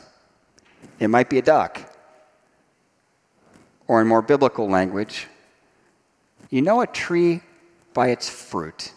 it 0.99 1.09
might 1.09 1.31
be 1.31 1.39
a 1.39 1.43
duck. 1.43 1.96
Or 3.89 4.01
in 4.01 4.07
more 4.07 4.23
biblical 4.23 4.69
language, 4.69 5.29
you 6.51 6.63
know 6.63 6.81
a 6.81 6.87
tree 6.87 7.41
by 7.95 8.09
its 8.09 8.29
fruit. 8.29 8.93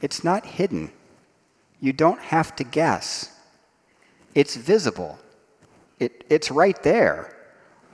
It's 0.00 0.24
not 0.24 0.46
hidden. 0.46 0.92
You 1.80 1.92
don't 1.92 2.20
have 2.20 2.54
to 2.56 2.64
guess. 2.64 3.32
It's 4.34 4.56
visible. 4.56 5.18
It, 5.98 6.24
it's 6.28 6.50
right 6.50 6.80
there. 6.82 7.36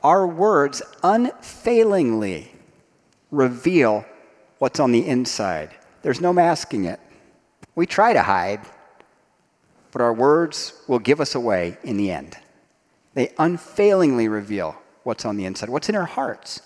Our 0.03 0.27
words 0.27 0.83
unfailingly 1.03 2.53
reveal 3.31 4.05
what's 4.59 4.79
on 4.79 4.93
the 4.93 5.07
inside. 5.07 5.71
There's 6.03 6.21
no 6.21 6.33
masking 6.33 6.85
it. 6.85 7.01
We 7.75 7.87
try 7.87 8.13
to 8.13 8.23
hide, 8.23 8.61
but 9.91 10.01
our 10.01 10.13
words 10.13 10.75
will 10.87 10.99
give 10.99 11.21
us 11.21 11.35
away 11.35 11.77
in 11.83 11.97
the 11.97 12.11
end. 12.11 12.37
They 13.15 13.33
unfailingly 13.39 14.29
reveal 14.29 14.77
what's 15.07 15.25
on 15.25 15.37
the 15.37 15.45
inside, 15.45 15.69
what's 15.69 15.89
in 15.89 15.95
our 15.95 16.05
hearts. 16.05 16.61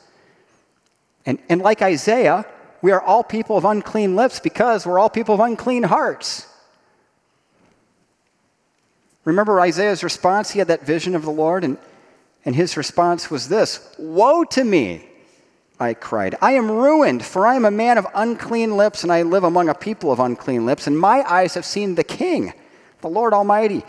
And, 1.27 1.39
and 1.51 1.61
like 1.61 1.83
Isaiah, 1.83 2.47
we 2.81 2.91
are 2.91 3.01
all 3.01 3.23
people 3.23 3.59
of 3.59 3.67
unclean 3.67 4.17
lips 4.17 4.41
because 4.41 4.87
we're 4.87 4.99
all 4.99 5.11
people 5.11 5.35
of 5.35 5.41
unclean 5.41 5.83
hearts. 5.83 6.47
Remember 9.25 9.61
Isaiah's 9.61 10.03
response? 10.03 10.51
He 10.51 10.59
had 10.59 10.69
that 10.69 10.87
vision 10.87 11.15
of 11.15 11.23
the 11.23 11.31
Lord, 11.31 11.63
and, 11.63 11.77
and 12.47 12.57
his 12.57 12.79
response 12.79 13.31
was 13.31 13.49
this 13.49 13.95
Woe 13.99 14.45
to 14.45 14.65
me! 14.65 15.07
I 15.79 15.95
cried. 15.95 16.37
I 16.43 16.53
am 16.53 16.71
ruined, 16.71 17.25
for 17.25 17.47
I 17.47 17.55
am 17.55 17.65
a 17.65 17.71
man 17.71 17.97
of 17.97 18.07
unclean 18.15 18.77
lips, 18.77 19.03
and 19.03 19.13
I 19.13 19.23
live 19.23 19.45
among 19.45 19.69
a 19.69 19.75
people 19.75 20.13
of 20.13 20.21
unclean 20.21 20.67
lips, 20.67 20.87
and 20.87 20.99
my 20.99 21.23
eyes 21.23 21.55
have 21.55 21.65
seen 21.65 21.95
the 21.95 22.05
King, 22.05 22.53
the 23.01 23.09
Lord 23.09 23.33
Almighty. 23.33 23.83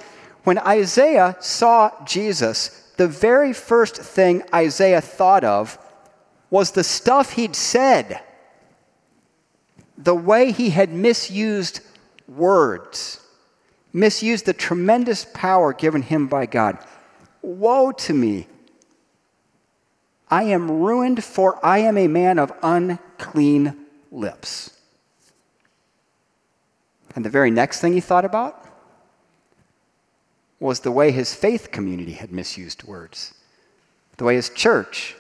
When 0.43 0.57
Isaiah 0.57 1.35
saw 1.39 1.91
Jesus, 2.05 2.80
the 3.01 3.07
very 3.07 3.51
first 3.51 3.97
thing 3.97 4.43
Isaiah 4.53 5.01
thought 5.01 5.43
of 5.43 5.79
was 6.51 6.69
the 6.69 6.83
stuff 6.83 7.31
he'd 7.31 7.55
said, 7.55 8.21
the 9.97 10.13
way 10.13 10.51
he 10.51 10.69
had 10.69 10.93
misused 10.93 11.79
words, 12.27 13.19
misused 13.91 14.45
the 14.45 14.53
tremendous 14.53 15.25
power 15.33 15.73
given 15.73 16.03
him 16.03 16.27
by 16.27 16.45
God. 16.45 16.77
Woe 17.41 17.91
to 17.91 18.13
me! 18.13 18.45
I 20.29 20.43
am 20.43 20.69
ruined, 20.69 21.23
for 21.23 21.59
I 21.65 21.79
am 21.79 21.97
a 21.97 22.07
man 22.07 22.37
of 22.37 22.53
unclean 22.61 23.77
lips. 24.11 24.77
And 27.15 27.25
the 27.25 27.31
very 27.31 27.49
next 27.49 27.81
thing 27.81 27.93
he 27.93 27.99
thought 27.99 28.25
about 28.25 28.63
was 30.61 30.81
the 30.81 30.91
way 30.91 31.11
his 31.11 31.33
faith 31.33 31.71
community 31.71 32.13
had 32.13 32.31
misused 32.31 32.83
words, 32.83 33.33
the 34.17 34.23
way 34.23 34.35
his 34.35 34.49
church 34.49 35.15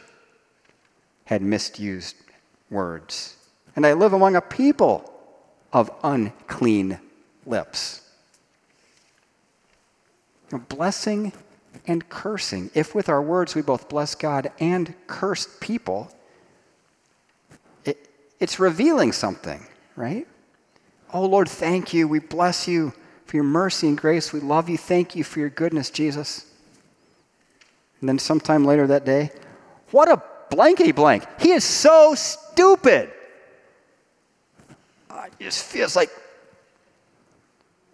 had 1.25 1.41
misused 1.41 2.15
words. 2.69 3.35
And 3.75 3.85
I 3.85 3.93
live 3.93 4.13
among 4.13 4.35
a 4.35 4.41
people 4.41 5.11
of 5.73 5.89
unclean 6.03 6.99
lips. 7.45 8.07
Blessing 10.69 11.33
and 11.87 12.07
cursing. 12.07 12.69
If 12.75 12.93
with 12.93 13.09
our 13.09 13.21
words 13.21 13.55
we 13.55 13.63
both 13.63 13.89
bless 13.89 14.13
God 14.13 14.51
and 14.59 14.93
curse 15.07 15.47
people, 15.59 16.13
it, 17.83 18.09
it's 18.39 18.59
revealing 18.59 19.11
something, 19.11 19.65
right? 19.95 20.27
Oh 21.11 21.25
Lord, 21.25 21.49
thank 21.49 21.93
you. 21.95 22.07
We 22.07 22.19
bless 22.19 22.67
you 22.67 22.93
for 23.31 23.37
your 23.37 23.45
mercy 23.45 23.87
and 23.87 23.97
grace. 23.97 24.33
We 24.33 24.41
love 24.41 24.67
you. 24.67 24.77
Thank 24.77 25.15
you 25.15 25.23
for 25.23 25.39
your 25.39 25.49
goodness, 25.49 25.89
Jesus. 25.89 26.45
And 28.01 28.09
then 28.09 28.19
sometime 28.19 28.65
later 28.65 28.85
that 28.87 29.05
day, 29.05 29.31
what 29.91 30.09
a 30.11 30.21
blankety 30.49 30.91
blank. 30.91 31.23
He 31.39 31.51
is 31.51 31.63
so 31.63 32.13
stupid. 32.13 33.09
Uh, 35.09 35.27
it 35.39 35.43
just 35.45 35.63
feels 35.63 35.95
like 35.95 36.09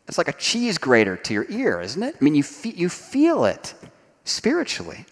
it's 0.07 0.17
like 0.17 0.27
a 0.27 0.33
cheese 0.33 0.79
grater 0.79 1.15
to 1.15 1.33
your 1.35 1.45
ear, 1.49 1.81
isn't 1.81 2.01
it? 2.01 2.15
I 2.19 2.23
mean, 2.23 2.33
you, 2.33 2.41
fe- 2.41 2.73
you 2.75 2.89
feel 2.89 3.45
it 3.45 3.75
spiritually. 4.23 5.05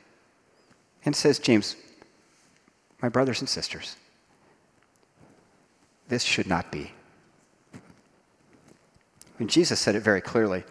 And 1.06 1.16
says, 1.16 1.38
James, 1.38 1.76
my 3.00 3.10
brothers 3.10 3.42
and 3.42 3.48
sisters, 3.48 3.96
this 6.08 6.24
should 6.24 6.48
not 6.48 6.72
be. 6.72 6.94
Jesus 9.44 9.80
said 9.80 9.96
it 9.96 10.02
very 10.02 10.22
clearly 10.22 10.64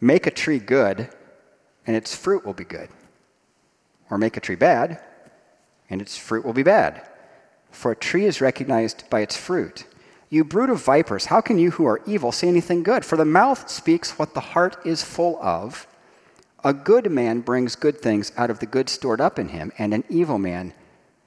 make 0.00 0.26
a 0.26 0.30
tree 0.30 0.58
good, 0.58 1.08
and 1.86 1.96
its 1.96 2.14
fruit 2.14 2.44
will 2.44 2.52
be 2.52 2.64
good. 2.64 2.88
Or 4.10 4.18
make 4.18 4.36
a 4.36 4.40
tree 4.40 4.54
bad, 4.54 5.00
and 5.88 6.02
its 6.02 6.16
fruit 6.16 6.44
will 6.44 6.52
be 6.52 6.62
bad. 6.62 7.08
For 7.70 7.92
a 7.92 7.96
tree 7.96 8.26
is 8.26 8.40
recognized 8.40 9.08
by 9.10 9.20
its 9.20 9.36
fruit. 9.36 9.86
You 10.28 10.44
brood 10.44 10.70
of 10.70 10.82
vipers, 10.82 11.26
how 11.26 11.40
can 11.40 11.58
you 11.58 11.72
who 11.72 11.86
are 11.86 12.02
evil 12.06 12.32
say 12.32 12.48
anything 12.48 12.82
good? 12.82 13.04
For 13.04 13.16
the 13.16 13.24
mouth 13.24 13.68
speaks 13.68 14.18
what 14.18 14.34
the 14.34 14.40
heart 14.40 14.76
is 14.84 15.02
full 15.02 15.40
of. 15.42 15.86
A 16.62 16.72
good 16.72 17.10
man 17.10 17.40
brings 17.40 17.76
good 17.76 18.00
things 18.00 18.32
out 18.36 18.50
of 18.50 18.58
the 18.58 18.66
good 18.66 18.88
stored 18.88 19.20
up 19.20 19.38
in 19.38 19.48
him, 19.48 19.72
and 19.78 19.92
an 19.92 20.04
evil 20.08 20.38
man 20.38 20.72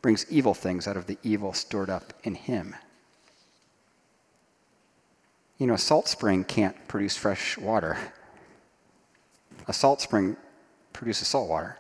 brings 0.02 0.26
evil 0.32 0.54
things 0.54 0.88
out 0.88 0.98
of 0.98 1.06
the 1.06 1.18
evil 1.24 1.54
stored 1.54 1.90
up 1.90 2.14
in 2.24 2.36
him. 2.36 2.76
You 5.58 5.66
know, 5.66 5.74
a 5.74 5.80
salt 5.80 6.08
spring 6.08 6.44
can't 6.44 6.76
produce 6.88 7.18
fresh 7.18 7.58
water. 7.58 7.98
A 9.68 9.74
salt 9.74 10.02
spring 10.02 10.38
produces 10.94 11.28
salt 11.28 11.50
water. 11.50 11.78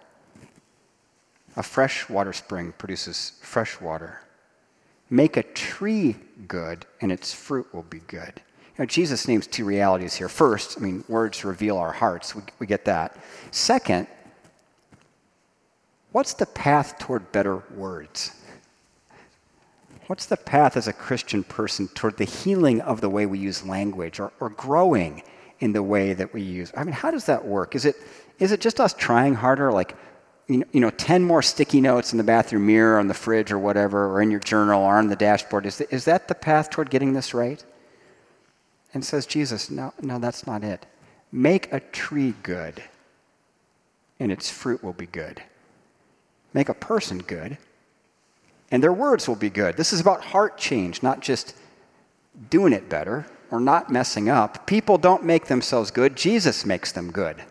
A 1.55 1.63
fresh 1.63 2.09
water 2.09 2.33
spring 2.33 2.73
produces 2.77 3.33
fresh 3.41 3.79
water. 3.79 4.21
Make 5.09 5.37
a 5.37 5.43
tree 5.43 6.15
good, 6.47 6.85
and 7.01 7.11
its 7.11 7.33
fruit 7.33 7.73
will 7.73 7.83
be 7.83 7.99
good. 8.07 8.33
You 8.77 8.83
know, 8.83 8.85
Jesus 8.85 9.27
names 9.27 9.47
two 9.47 9.65
realities 9.65 10.15
here. 10.15 10.29
First, 10.29 10.77
I 10.77 10.81
mean, 10.81 11.03
words 11.07 11.45
reveal 11.45 11.77
our 11.77 11.91
hearts. 11.91 12.35
We, 12.35 12.41
we 12.59 12.67
get 12.67 12.85
that. 12.85 13.17
Second, 13.51 14.07
what's 16.11 16.33
the 16.33 16.45
path 16.45 16.99
toward 16.99 17.31
better 17.31 17.63
words? 17.75 18.31
What's 20.07 20.25
the 20.25 20.37
path 20.37 20.77
as 20.77 20.87
a 20.87 20.93
Christian 20.93 21.43
person 21.43 21.89
toward 21.89 22.17
the 22.17 22.23
healing 22.23 22.81
of 22.81 23.01
the 23.01 23.09
way 23.09 23.25
we 23.25 23.39
use 23.39 23.65
language 23.65 24.19
or, 24.19 24.31
or 24.39 24.49
growing 24.49 25.21
in 25.59 25.73
the 25.73 25.83
way 25.83 26.13
that 26.13 26.33
we 26.33 26.41
use? 26.41 26.71
I 26.75 26.83
mean, 26.83 26.93
how 26.93 27.11
does 27.11 27.25
that 27.25 27.45
work? 27.45 27.75
Is 27.75 27.85
it, 27.85 27.97
is 28.39 28.53
it 28.53 28.61
just 28.61 28.79
us 28.79 28.93
trying 28.93 29.35
harder, 29.35 29.71
like 29.71 29.95
you 30.47 30.59
know, 30.59 30.65
you 30.71 30.79
know, 30.79 30.89
10 30.89 31.23
more 31.23 31.41
sticky 31.41 31.81
notes 31.81 32.13
in 32.13 32.17
the 32.17 32.23
bathroom 32.23 32.67
mirror, 32.67 32.99
on 32.99 33.07
the 33.07 33.13
fridge, 33.13 33.51
or 33.51 33.59
whatever, 33.59 34.05
or 34.13 34.21
in 34.21 34.31
your 34.31 34.39
journal, 34.39 34.81
or 34.81 34.97
on 34.97 35.07
the 35.07 35.15
dashboard. 35.15 35.65
Is, 35.65 35.77
the, 35.77 35.93
is 35.93 36.05
that 36.05 36.27
the 36.27 36.35
path 36.35 36.69
toward 36.69 36.89
getting 36.89 37.13
this 37.13 37.33
right? 37.33 37.63
And 38.93 39.03
says 39.03 39.25
Jesus, 39.25 39.69
no, 39.69 39.93
no, 40.01 40.19
that's 40.19 40.47
not 40.47 40.63
it. 40.63 40.85
Make 41.33 41.71
a 41.73 41.81
tree 41.81 42.33
good, 42.43 42.81
and 44.19 44.31
its 44.31 44.49
fruit 44.49 44.81
will 44.81 44.93
be 44.93 45.07
good. 45.07 45.43
Make 46.53 46.69
a 46.69 46.73
person 46.73 47.19
good, 47.19 47.57
and 48.71 48.83
their 48.83 48.93
words 48.93 49.27
will 49.27 49.35
be 49.35 49.49
good. 49.49 49.77
This 49.77 49.93
is 49.93 49.99
about 49.99 50.23
heart 50.25 50.57
change, 50.57 51.01
not 51.01 51.21
just 51.21 51.55
doing 52.49 52.73
it 52.73 52.89
better 52.89 53.25
or 53.49 53.59
not 53.59 53.89
messing 53.89 54.29
up. 54.29 54.67
People 54.67 54.97
don't 54.97 55.23
make 55.23 55.47
themselves 55.47 55.91
good, 55.91 56.15
Jesus 56.15 56.65
makes 56.65 56.91
them 56.91 57.11
good. 57.11 57.43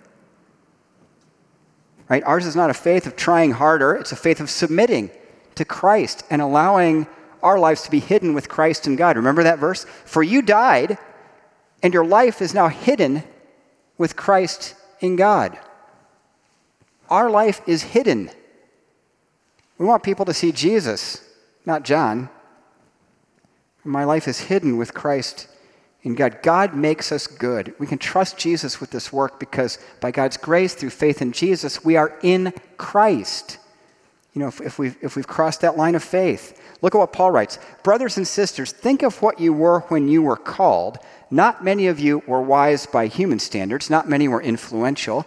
Right? 2.08 2.22
Ours 2.24 2.46
is 2.46 2.54
not 2.54 2.70
a 2.70 2.74
faith 2.74 3.06
of 3.06 3.16
trying 3.16 3.52
harder, 3.52 3.94
it's 3.94 4.12
a 4.12 4.16
faith 4.16 4.40
of 4.40 4.50
submitting 4.50 5.10
to 5.54 5.64
Christ 5.64 6.24
and 6.30 6.40
allowing 6.40 7.06
our 7.42 7.58
lives 7.58 7.82
to 7.82 7.90
be 7.90 8.00
hidden 8.00 8.34
with 8.34 8.48
Christ 8.48 8.86
and 8.86 8.96
God. 8.96 9.16
Remember 9.16 9.42
that 9.42 9.58
verse? 9.58 9.84
For 10.04 10.22
you 10.22 10.42
died, 10.42 10.98
and 11.82 11.94
your 11.94 12.04
life 12.04 12.40
is 12.40 12.54
now 12.54 12.68
hidden 12.68 13.22
with 13.98 14.16
Christ 14.16 14.74
in 15.00 15.16
God. 15.16 15.58
Our 17.08 17.30
life 17.30 17.60
is 17.66 17.82
hidden. 17.82 18.30
We 19.78 19.86
want 19.86 20.02
people 20.02 20.24
to 20.24 20.34
see 20.34 20.52
Jesus, 20.52 21.22
not 21.64 21.84
John. 21.84 22.30
My 23.84 24.04
life 24.04 24.26
is 24.26 24.40
hidden 24.40 24.78
with 24.78 24.94
Christ 24.94 25.48
in 26.02 26.14
God. 26.14 26.38
God 26.42 26.74
makes 26.74 27.12
us 27.12 27.26
good. 27.26 27.74
We 27.78 27.86
can 27.86 27.98
trust 27.98 28.38
Jesus 28.38 28.80
with 28.80 28.90
this 28.90 29.12
work 29.12 29.38
because 29.38 29.78
by 30.00 30.10
God's 30.10 30.36
grace, 30.36 30.74
through 30.74 30.90
faith 30.90 31.20
in 31.20 31.32
Jesus, 31.32 31.84
we 31.84 31.96
are 31.96 32.18
in 32.22 32.52
Christ. 32.76 33.58
You 34.32 34.40
know, 34.40 34.48
if, 34.48 34.60
if, 34.60 34.78
we've, 34.78 34.96
if 35.02 35.16
we've 35.16 35.26
crossed 35.26 35.60
that 35.60 35.76
line 35.76 35.94
of 35.94 36.02
faith, 36.02 36.60
Look 36.82 36.94
at 36.94 36.98
what 36.98 37.12
Paul 37.12 37.30
writes 37.30 37.58
Brothers 37.82 38.16
and 38.16 38.26
sisters, 38.26 38.72
think 38.72 39.02
of 39.02 39.22
what 39.22 39.40
you 39.40 39.52
were 39.52 39.80
when 39.88 40.08
you 40.08 40.22
were 40.22 40.36
called. 40.36 40.98
Not 41.30 41.64
many 41.64 41.86
of 41.88 41.98
you 41.98 42.22
were 42.26 42.40
wise 42.40 42.86
by 42.86 43.08
human 43.08 43.38
standards, 43.38 43.90
not 43.90 44.08
many 44.08 44.28
were 44.28 44.42
influential, 44.42 45.26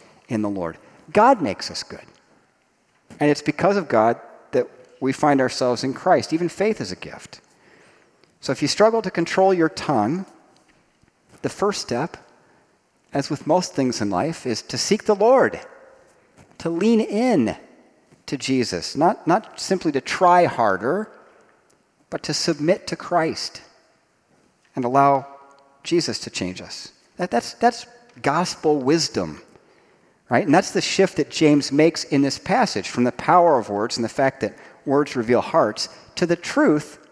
in 0.31 0.41
the 0.41 0.49
Lord. 0.49 0.77
God 1.11 1.41
makes 1.41 1.69
us 1.69 1.83
good. 1.83 2.05
And 3.19 3.29
it's 3.29 3.41
because 3.41 3.77
of 3.77 3.87
God 3.87 4.19
that 4.51 4.67
we 4.99 5.11
find 5.11 5.41
ourselves 5.41 5.83
in 5.83 5.93
Christ. 5.93 6.33
Even 6.33 6.49
faith 6.49 6.79
is 6.79 6.91
a 6.91 6.95
gift. 6.95 7.41
So 8.39 8.51
if 8.51 8.61
you 8.61 8.67
struggle 8.67 9.01
to 9.01 9.11
control 9.11 9.53
your 9.53 9.69
tongue, 9.69 10.25
the 11.41 11.49
first 11.49 11.81
step, 11.81 12.17
as 13.13 13.29
with 13.29 13.45
most 13.45 13.73
things 13.73 14.01
in 14.01 14.09
life, 14.09 14.45
is 14.45 14.61
to 14.63 14.77
seek 14.77 15.05
the 15.05 15.15
Lord, 15.15 15.59
to 16.59 16.69
lean 16.69 17.01
in 17.01 17.57
to 18.27 18.37
Jesus, 18.37 18.95
not, 18.95 19.27
not 19.27 19.59
simply 19.59 19.91
to 19.91 20.01
try 20.01 20.45
harder, 20.45 21.11
but 22.09 22.23
to 22.23 22.33
submit 22.33 22.87
to 22.87 22.95
Christ 22.95 23.61
and 24.75 24.85
allow 24.85 25.27
Jesus 25.83 26.19
to 26.19 26.29
change 26.29 26.61
us. 26.61 26.93
That, 27.17 27.31
that's, 27.31 27.53
that's 27.55 27.85
gospel 28.21 28.79
wisdom, 28.79 29.41
right? 30.31 30.45
And 30.45 30.55
that's 30.55 30.71
the 30.71 30.81
shift 30.81 31.17
that 31.17 31.29
James 31.29 31.73
makes 31.73 32.05
in 32.05 32.21
this 32.21 32.39
passage 32.39 32.87
from 32.87 33.03
the 33.03 33.11
power 33.11 33.59
of 33.59 33.67
words 33.67 33.97
and 33.97 34.03
the 34.05 34.09
fact 34.09 34.39
that 34.39 34.57
words 34.85 35.17
reveal 35.17 35.41
hearts 35.41 35.89
to 36.15 36.25
the 36.25 36.37
truth 36.37 37.05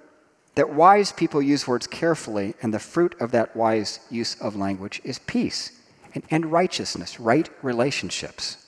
that 0.56 0.74
wise 0.74 1.12
people 1.12 1.42
use 1.42 1.68
words 1.68 1.86
carefully, 1.86 2.56
and 2.62 2.74
the 2.74 2.80
fruit 2.80 3.16
of 3.20 3.32
that 3.32 3.56
wise 3.56 4.00
use 4.10 4.36
of 4.42 4.56
language 4.56 5.02
is 5.04 5.20
peace 5.20 5.82
and, 6.14 6.24
and 6.32 6.52
righteousness, 6.52 7.20
right 7.20 7.50
relationships. 7.62 8.66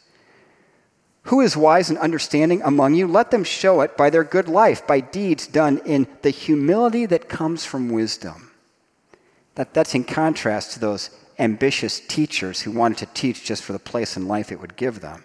Who 1.24 1.40
is 1.40 1.56
wise 1.56 1.90
and 1.90 1.98
understanding 2.00 2.62
among 2.62 2.96
you? 2.96 3.08
Let 3.08 3.32
them 3.32 3.46
show 3.46 3.80
it 3.82 3.96
by 3.96 4.10
their 4.10 4.24
good 4.26 4.50
life, 4.50 4.86
by 4.86 5.00
deeds 5.00 5.48
done 5.48 5.82
in 5.86 6.08
the 6.24 6.30
humility 6.30 7.06
that 7.06 7.30
comes 7.30 7.64
from 7.64 7.90
wisdom. 7.90 8.52
That, 9.56 9.74
that's 9.74 9.96
in 9.96 10.04
contrast 10.04 10.74
to 10.74 10.80
those 10.80 11.10
ambitious 11.42 12.00
teachers 12.00 12.62
who 12.62 12.72
wanted 12.72 13.00
to 13.00 13.08
teach 13.08 13.44
just 13.44 13.64
for 13.64 13.74
the 13.74 13.80
place 13.80 14.16
in 14.16 14.28
life 14.28 14.52
it 14.52 14.62
would 14.62 14.78
give 14.78 15.02
them. 15.02 15.24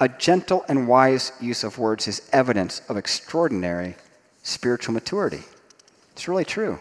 A 0.00 0.08
gentle 0.08 0.64
and 0.68 0.88
wise 0.88 1.32
use 1.40 1.64
of 1.64 1.78
words 1.78 2.06
is 2.06 2.28
evidence 2.32 2.82
of 2.88 2.96
extraordinary 2.98 3.94
spiritual 4.42 4.92
maturity. 4.92 5.42
It's 6.12 6.28
really 6.28 6.44
true. 6.44 6.80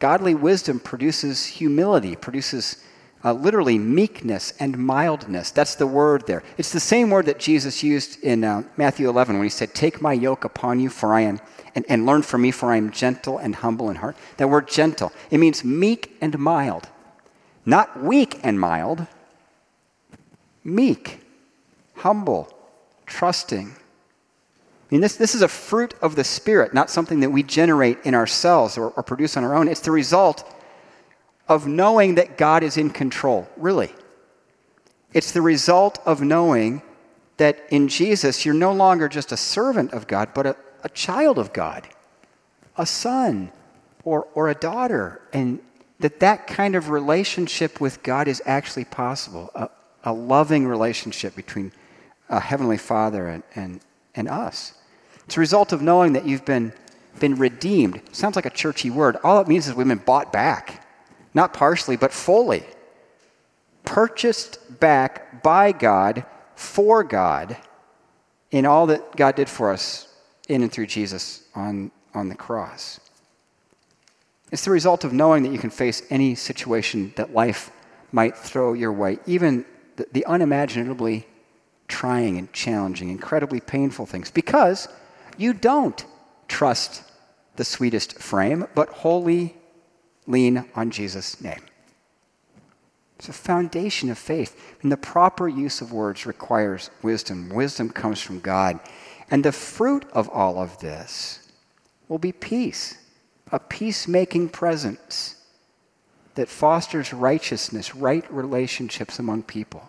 Godly 0.00 0.34
wisdom 0.34 0.80
produces 0.80 1.46
humility, 1.46 2.16
produces 2.16 2.84
uh, 3.24 3.32
literally 3.32 3.78
meekness 3.78 4.52
and 4.58 4.78
mildness. 4.78 5.50
That's 5.50 5.74
the 5.74 5.86
word 5.86 6.26
there. 6.26 6.42
It's 6.58 6.72
the 6.72 6.80
same 6.80 7.10
word 7.10 7.26
that 7.26 7.38
Jesus 7.38 7.82
used 7.82 8.22
in 8.22 8.44
uh, 8.44 8.64
Matthew 8.76 9.08
11 9.08 9.36
when 9.36 9.44
he 9.44 9.50
said, 9.50 9.74
Take 9.74 10.00
my 10.00 10.12
yoke 10.12 10.44
upon 10.44 10.80
you, 10.80 10.88
for 10.88 11.14
I 11.14 11.22
am, 11.22 11.40
and, 11.74 11.84
and 11.88 12.06
learn 12.06 12.22
from 12.22 12.42
me, 12.42 12.50
for 12.50 12.72
I 12.72 12.76
am 12.76 12.90
gentle 12.90 13.38
and 13.38 13.54
humble 13.54 13.90
in 13.90 13.96
heart. 13.96 14.16
That 14.36 14.48
word 14.48 14.68
gentle, 14.68 15.12
it 15.30 15.38
means 15.38 15.64
meek 15.64 16.16
and 16.20 16.38
mild. 16.38 16.88
Not 17.66 18.02
weak 18.02 18.40
and 18.42 18.58
mild, 18.58 19.06
meek, 20.64 21.20
humble, 21.94 22.52
trusting, 23.06 23.76
I 24.90 24.94
mean, 24.94 25.02
this, 25.02 25.14
this 25.14 25.36
is 25.36 25.42
a 25.42 25.48
fruit 25.48 25.94
of 26.02 26.16
the 26.16 26.24
Spirit, 26.24 26.74
not 26.74 26.90
something 26.90 27.20
that 27.20 27.30
we 27.30 27.44
generate 27.44 27.98
in 28.02 28.12
ourselves 28.12 28.76
or, 28.76 28.90
or 28.90 29.04
produce 29.04 29.36
on 29.36 29.44
our 29.44 29.54
own. 29.54 29.68
It's 29.68 29.80
the 29.80 29.92
result 29.92 30.52
of 31.46 31.68
knowing 31.68 32.16
that 32.16 32.36
God 32.36 32.64
is 32.64 32.76
in 32.76 32.90
control, 32.90 33.48
really. 33.56 33.94
It's 35.12 35.30
the 35.30 35.42
result 35.42 36.00
of 36.04 36.22
knowing 36.22 36.82
that 37.36 37.60
in 37.70 37.86
Jesus, 37.86 38.44
you're 38.44 38.52
no 38.52 38.72
longer 38.72 39.08
just 39.08 39.30
a 39.30 39.36
servant 39.36 39.92
of 39.92 40.08
God, 40.08 40.30
but 40.34 40.46
a, 40.46 40.56
a 40.82 40.88
child 40.88 41.38
of 41.38 41.52
God, 41.52 41.88
a 42.76 42.86
son 42.86 43.52
or, 44.04 44.26
or 44.34 44.48
a 44.48 44.54
daughter, 44.54 45.20
and 45.32 45.60
that 46.00 46.20
that 46.20 46.46
kind 46.46 46.74
of 46.74 46.88
relationship 46.88 47.80
with 47.80 48.02
God 48.02 48.26
is 48.26 48.42
actually 48.46 48.86
possible 48.86 49.50
a, 49.54 49.68
a 50.04 50.12
loving 50.12 50.66
relationship 50.66 51.36
between 51.36 51.72
a 52.28 52.40
Heavenly 52.40 52.78
Father 52.78 53.28
and, 53.28 53.42
and, 53.54 53.80
and 54.14 54.28
us. 54.28 54.74
It's 55.26 55.36
a 55.36 55.40
result 55.40 55.72
of 55.72 55.82
knowing 55.82 56.14
that 56.14 56.26
you've 56.26 56.44
been, 56.44 56.72
been 57.18 57.36
redeemed. 57.36 58.00
Sounds 58.12 58.36
like 58.36 58.46
a 58.46 58.50
churchy 58.50 58.90
word. 58.90 59.16
All 59.22 59.40
it 59.40 59.48
means 59.48 59.68
is 59.68 59.74
we've 59.74 59.86
been 59.86 59.98
bought 59.98 60.32
back, 60.32 60.86
not 61.34 61.52
partially, 61.52 61.96
but 61.96 62.12
fully. 62.12 62.64
Purchased 63.84 64.80
back 64.80 65.42
by 65.42 65.72
God 65.72 66.24
for 66.54 67.04
God 67.04 67.56
in 68.50 68.66
all 68.66 68.86
that 68.86 69.16
God 69.16 69.36
did 69.36 69.48
for 69.48 69.70
us 69.70 70.09
in 70.50 70.62
and 70.62 70.72
through 70.72 70.86
Jesus 70.86 71.44
on, 71.54 71.90
on 72.14 72.28
the 72.28 72.34
cross. 72.34 73.00
It's 74.52 74.64
the 74.64 74.70
result 74.70 75.04
of 75.04 75.12
knowing 75.12 75.44
that 75.44 75.52
you 75.52 75.58
can 75.58 75.70
face 75.70 76.02
any 76.10 76.34
situation 76.34 77.12
that 77.16 77.32
life 77.32 77.70
might 78.12 78.36
throw 78.36 78.72
your 78.72 78.92
way, 78.92 79.18
even 79.26 79.64
the, 79.96 80.06
the 80.12 80.26
unimaginably 80.26 81.26
trying 81.86 82.36
and 82.36 82.52
challenging, 82.52 83.10
incredibly 83.10 83.60
painful 83.60 84.06
things, 84.06 84.30
because 84.30 84.88
you 85.38 85.52
don't 85.52 86.04
trust 86.48 87.04
the 87.56 87.64
sweetest 87.64 88.18
frame, 88.18 88.66
but 88.74 88.88
wholly 88.88 89.56
lean 90.26 90.64
on 90.74 90.90
Jesus' 90.90 91.40
name. 91.40 91.60
It's 93.18 93.28
a 93.28 93.34
foundation 93.34 94.10
of 94.10 94.16
faith. 94.16 94.76
And 94.80 94.90
the 94.90 94.96
proper 94.96 95.46
use 95.46 95.82
of 95.82 95.92
words 95.92 96.24
requires 96.24 96.90
wisdom. 97.02 97.50
Wisdom 97.50 97.90
comes 97.90 98.20
from 98.20 98.40
God. 98.40 98.80
And 99.30 99.44
the 99.44 99.52
fruit 99.52 100.04
of 100.12 100.28
all 100.28 100.58
of 100.58 100.78
this 100.80 101.52
will 102.08 102.18
be 102.18 102.32
peace, 102.32 102.98
a 103.52 103.60
peacemaking 103.60 104.48
presence 104.48 105.36
that 106.34 106.48
fosters 106.48 107.12
righteousness, 107.12 107.94
right 107.94 108.24
relationships 108.32 109.18
among 109.18 109.44
people, 109.44 109.88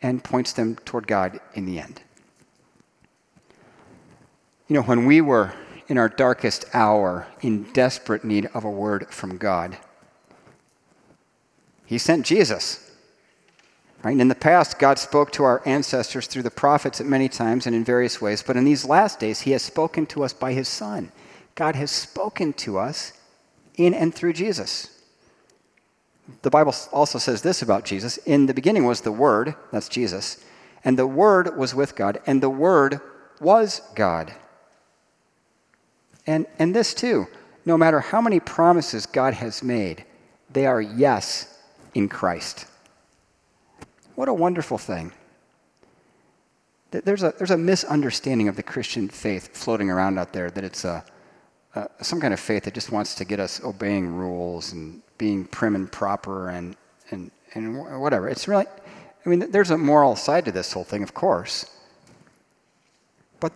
and 0.00 0.22
points 0.22 0.52
them 0.52 0.76
toward 0.84 1.06
God 1.06 1.40
in 1.54 1.66
the 1.66 1.80
end. 1.80 2.00
You 4.68 4.74
know, 4.74 4.82
when 4.82 5.04
we 5.06 5.20
were 5.20 5.52
in 5.88 5.98
our 5.98 6.08
darkest 6.08 6.64
hour 6.72 7.26
in 7.40 7.64
desperate 7.72 8.24
need 8.24 8.46
of 8.54 8.64
a 8.64 8.70
word 8.70 9.08
from 9.10 9.36
God, 9.36 9.76
He 11.84 11.98
sent 11.98 12.24
Jesus. 12.24 12.83
Right? 14.04 14.12
And 14.12 14.20
in 14.20 14.28
the 14.28 14.34
past, 14.34 14.78
God 14.78 14.98
spoke 14.98 15.32
to 15.32 15.44
our 15.44 15.62
ancestors 15.64 16.26
through 16.26 16.42
the 16.42 16.50
prophets 16.50 17.00
at 17.00 17.06
many 17.06 17.26
times 17.26 17.66
and 17.66 17.74
in 17.74 17.84
various 17.84 18.20
ways, 18.20 18.42
but 18.42 18.54
in 18.54 18.64
these 18.64 18.84
last 18.84 19.18
days, 19.18 19.40
He 19.40 19.52
has 19.52 19.62
spoken 19.62 20.04
to 20.06 20.22
us 20.22 20.34
by 20.34 20.52
His 20.52 20.68
Son. 20.68 21.10
God 21.54 21.74
has 21.74 21.90
spoken 21.90 22.52
to 22.52 22.76
us 22.76 23.14
in 23.76 23.94
and 23.94 24.14
through 24.14 24.34
Jesus. 24.34 24.90
The 26.42 26.50
Bible 26.50 26.74
also 26.92 27.18
says 27.18 27.40
this 27.40 27.62
about 27.62 27.86
Jesus 27.86 28.18
In 28.18 28.44
the 28.44 28.52
beginning 28.52 28.84
was 28.84 29.00
the 29.00 29.12
Word, 29.12 29.54
that's 29.72 29.88
Jesus, 29.88 30.44
and 30.84 30.98
the 30.98 31.06
Word 31.06 31.56
was 31.56 31.74
with 31.74 31.96
God, 31.96 32.20
and 32.26 32.42
the 32.42 32.50
Word 32.50 33.00
was 33.40 33.80
God. 33.94 34.34
And, 36.26 36.46
and 36.58 36.76
this 36.76 36.92
too, 36.92 37.26
no 37.64 37.78
matter 37.78 38.00
how 38.00 38.20
many 38.20 38.38
promises 38.38 39.06
God 39.06 39.32
has 39.32 39.62
made, 39.62 40.04
they 40.50 40.66
are 40.66 40.82
yes 40.82 41.58
in 41.94 42.10
Christ. 42.10 42.66
What 44.14 44.28
a 44.28 44.34
wonderful 44.34 44.78
thing. 44.78 45.12
There's 46.90 47.24
a, 47.24 47.34
there's 47.36 47.50
a 47.50 47.58
misunderstanding 47.58 48.46
of 48.46 48.54
the 48.54 48.62
Christian 48.62 49.08
faith 49.08 49.56
floating 49.56 49.90
around 49.90 50.18
out 50.18 50.32
there 50.32 50.50
that 50.50 50.62
it's 50.62 50.84
a, 50.84 51.04
a, 51.74 51.88
some 52.00 52.20
kind 52.20 52.32
of 52.32 52.38
faith 52.38 52.64
that 52.64 52.74
just 52.74 52.92
wants 52.92 53.16
to 53.16 53.24
get 53.24 53.40
us 53.40 53.62
obeying 53.64 54.14
rules 54.14 54.72
and 54.72 55.02
being 55.18 55.44
prim 55.44 55.74
and 55.74 55.90
proper 55.90 56.50
and, 56.50 56.76
and, 57.10 57.32
and 57.54 58.00
whatever. 58.00 58.28
It's 58.28 58.46
really, 58.46 58.66
I 59.26 59.28
mean, 59.28 59.50
there's 59.50 59.70
a 59.70 59.78
moral 59.78 60.14
side 60.14 60.44
to 60.44 60.52
this 60.52 60.72
whole 60.72 60.84
thing, 60.84 61.02
of 61.02 61.14
course. 61.14 61.66
But 63.40 63.52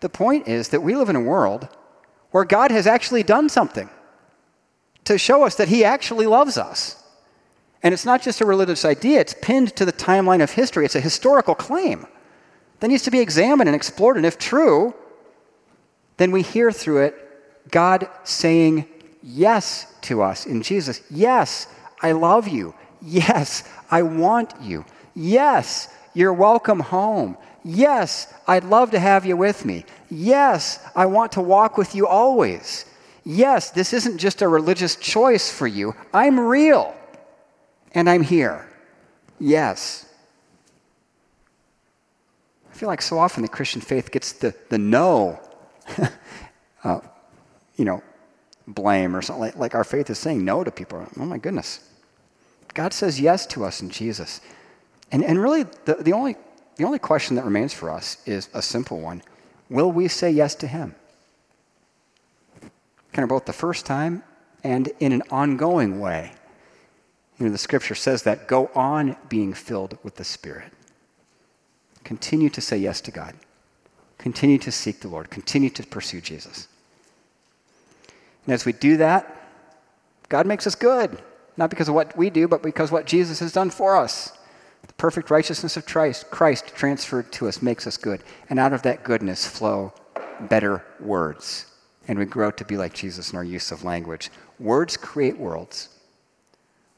the 0.00 0.10
point 0.10 0.46
is 0.46 0.68
that 0.68 0.82
we 0.82 0.94
live 0.94 1.08
in 1.08 1.16
a 1.16 1.20
world 1.20 1.68
where 2.30 2.44
God 2.44 2.70
has 2.70 2.86
actually 2.86 3.22
done 3.22 3.48
something 3.48 3.88
to 5.04 5.16
show 5.16 5.44
us 5.44 5.54
that 5.54 5.68
He 5.68 5.82
actually 5.82 6.26
loves 6.26 6.58
us. 6.58 7.01
And 7.82 7.92
it's 7.92 8.04
not 8.04 8.22
just 8.22 8.40
a 8.40 8.46
religious 8.46 8.84
idea, 8.84 9.20
it's 9.20 9.34
pinned 9.34 9.74
to 9.76 9.84
the 9.84 9.92
timeline 9.92 10.42
of 10.42 10.52
history. 10.52 10.84
It's 10.84 10.94
a 10.94 11.00
historical 11.00 11.54
claim 11.54 12.06
that 12.80 12.88
needs 12.88 13.02
to 13.04 13.10
be 13.10 13.20
examined 13.20 13.68
and 13.68 13.76
explored. 13.76 14.16
And 14.16 14.26
if 14.26 14.38
true, 14.38 14.94
then 16.16 16.30
we 16.30 16.42
hear 16.42 16.70
through 16.70 17.02
it 17.04 17.70
God 17.70 18.08
saying 18.24 18.86
yes 19.22 19.92
to 20.02 20.22
us 20.22 20.46
in 20.46 20.62
Jesus. 20.62 21.02
Yes, 21.10 21.66
I 22.00 22.12
love 22.12 22.48
you. 22.48 22.74
Yes, 23.00 23.68
I 23.90 24.02
want 24.02 24.52
you. 24.60 24.84
Yes, 25.14 25.88
you're 26.14 26.32
welcome 26.32 26.80
home. 26.80 27.36
Yes, 27.64 28.32
I'd 28.46 28.64
love 28.64 28.90
to 28.92 28.98
have 28.98 29.24
you 29.24 29.36
with 29.36 29.64
me. 29.64 29.84
Yes, 30.10 30.84
I 30.94 31.06
want 31.06 31.32
to 31.32 31.40
walk 31.40 31.76
with 31.76 31.94
you 31.94 32.06
always. 32.06 32.84
Yes, 33.24 33.70
this 33.70 33.92
isn't 33.92 34.18
just 34.18 34.42
a 34.42 34.48
religious 34.48 34.96
choice 34.96 35.50
for 35.50 35.66
you. 35.66 35.94
I'm 36.12 36.38
real 36.38 36.94
and 37.94 38.08
I'm 38.08 38.22
here. 38.22 38.68
Yes. 39.38 40.06
I 42.70 42.74
feel 42.74 42.88
like 42.88 43.02
so 43.02 43.18
often 43.18 43.42
the 43.42 43.48
Christian 43.48 43.80
faith 43.80 44.10
gets 44.10 44.32
the, 44.32 44.54
the 44.68 44.78
no, 44.78 45.40
uh, 46.84 47.00
you 47.76 47.84
know, 47.84 48.02
blame 48.66 49.14
or 49.14 49.22
something. 49.22 49.42
Like, 49.42 49.56
like 49.56 49.74
our 49.74 49.84
faith 49.84 50.08
is 50.10 50.18
saying 50.18 50.44
no 50.44 50.64
to 50.64 50.70
people. 50.70 51.06
Oh 51.18 51.24
my 51.24 51.38
goodness. 51.38 51.88
God 52.74 52.92
says 52.92 53.20
yes 53.20 53.46
to 53.46 53.64
us 53.64 53.82
in 53.82 53.90
Jesus. 53.90 54.40
And, 55.10 55.22
and 55.22 55.40
really, 55.40 55.64
the, 55.84 55.96
the, 55.96 56.12
only, 56.12 56.36
the 56.76 56.84
only 56.84 56.98
question 56.98 57.36
that 57.36 57.44
remains 57.44 57.74
for 57.74 57.90
us 57.90 58.16
is 58.26 58.48
a 58.54 58.62
simple 58.62 59.00
one 59.00 59.22
Will 59.68 59.90
we 59.90 60.08
say 60.08 60.30
yes 60.30 60.54
to 60.56 60.66
Him? 60.66 60.94
Kind 63.12 63.24
of 63.24 63.28
both 63.28 63.44
the 63.44 63.52
first 63.52 63.84
time 63.86 64.22
and 64.64 64.90
in 65.00 65.12
an 65.12 65.22
ongoing 65.30 66.00
way. 66.00 66.32
You 67.38 67.46
know, 67.46 67.52
the 67.52 67.58
scripture 67.58 67.94
says 67.94 68.22
that 68.22 68.46
go 68.46 68.70
on 68.74 69.16
being 69.28 69.52
filled 69.52 69.98
with 70.02 70.16
the 70.16 70.24
Spirit. 70.24 70.72
Continue 72.04 72.50
to 72.50 72.60
say 72.60 72.76
yes 72.76 73.00
to 73.02 73.10
God. 73.10 73.34
Continue 74.18 74.58
to 74.58 74.70
seek 74.70 75.00
the 75.00 75.08
Lord. 75.08 75.30
Continue 75.30 75.70
to 75.70 75.82
pursue 75.84 76.20
Jesus. 76.20 76.68
And 78.44 78.54
as 78.54 78.64
we 78.64 78.72
do 78.72 78.96
that, 78.98 79.36
God 80.28 80.46
makes 80.46 80.66
us 80.66 80.74
good, 80.74 81.20
not 81.56 81.70
because 81.70 81.88
of 81.88 81.94
what 81.94 82.16
we 82.16 82.30
do, 82.30 82.48
but 82.48 82.62
because 82.62 82.90
what 82.90 83.06
Jesus 83.06 83.40
has 83.40 83.52
done 83.52 83.70
for 83.70 83.96
us. 83.96 84.32
The 84.86 84.92
perfect 84.94 85.30
righteousness 85.30 85.76
of 85.76 85.86
Christ, 85.86 86.30
Christ 86.30 86.68
transferred 86.74 87.30
to 87.32 87.48
us 87.48 87.62
makes 87.62 87.86
us 87.86 87.96
good. 87.96 88.22
And 88.50 88.58
out 88.58 88.72
of 88.72 88.82
that 88.82 89.04
goodness 89.04 89.46
flow 89.46 89.92
better 90.40 90.84
words. 91.00 91.66
And 92.08 92.18
we 92.18 92.24
grow 92.24 92.50
to 92.50 92.64
be 92.64 92.76
like 92.76 92.94
Jesus 92.94 93.30
in 93.30 93.36
our 93.36 93.44
use 93.44 93.70
of 93.70 93.84
language. 93.84 94.30
Words 94.58 94.96
create 94.96 95.38
worlds, 95.38 95.88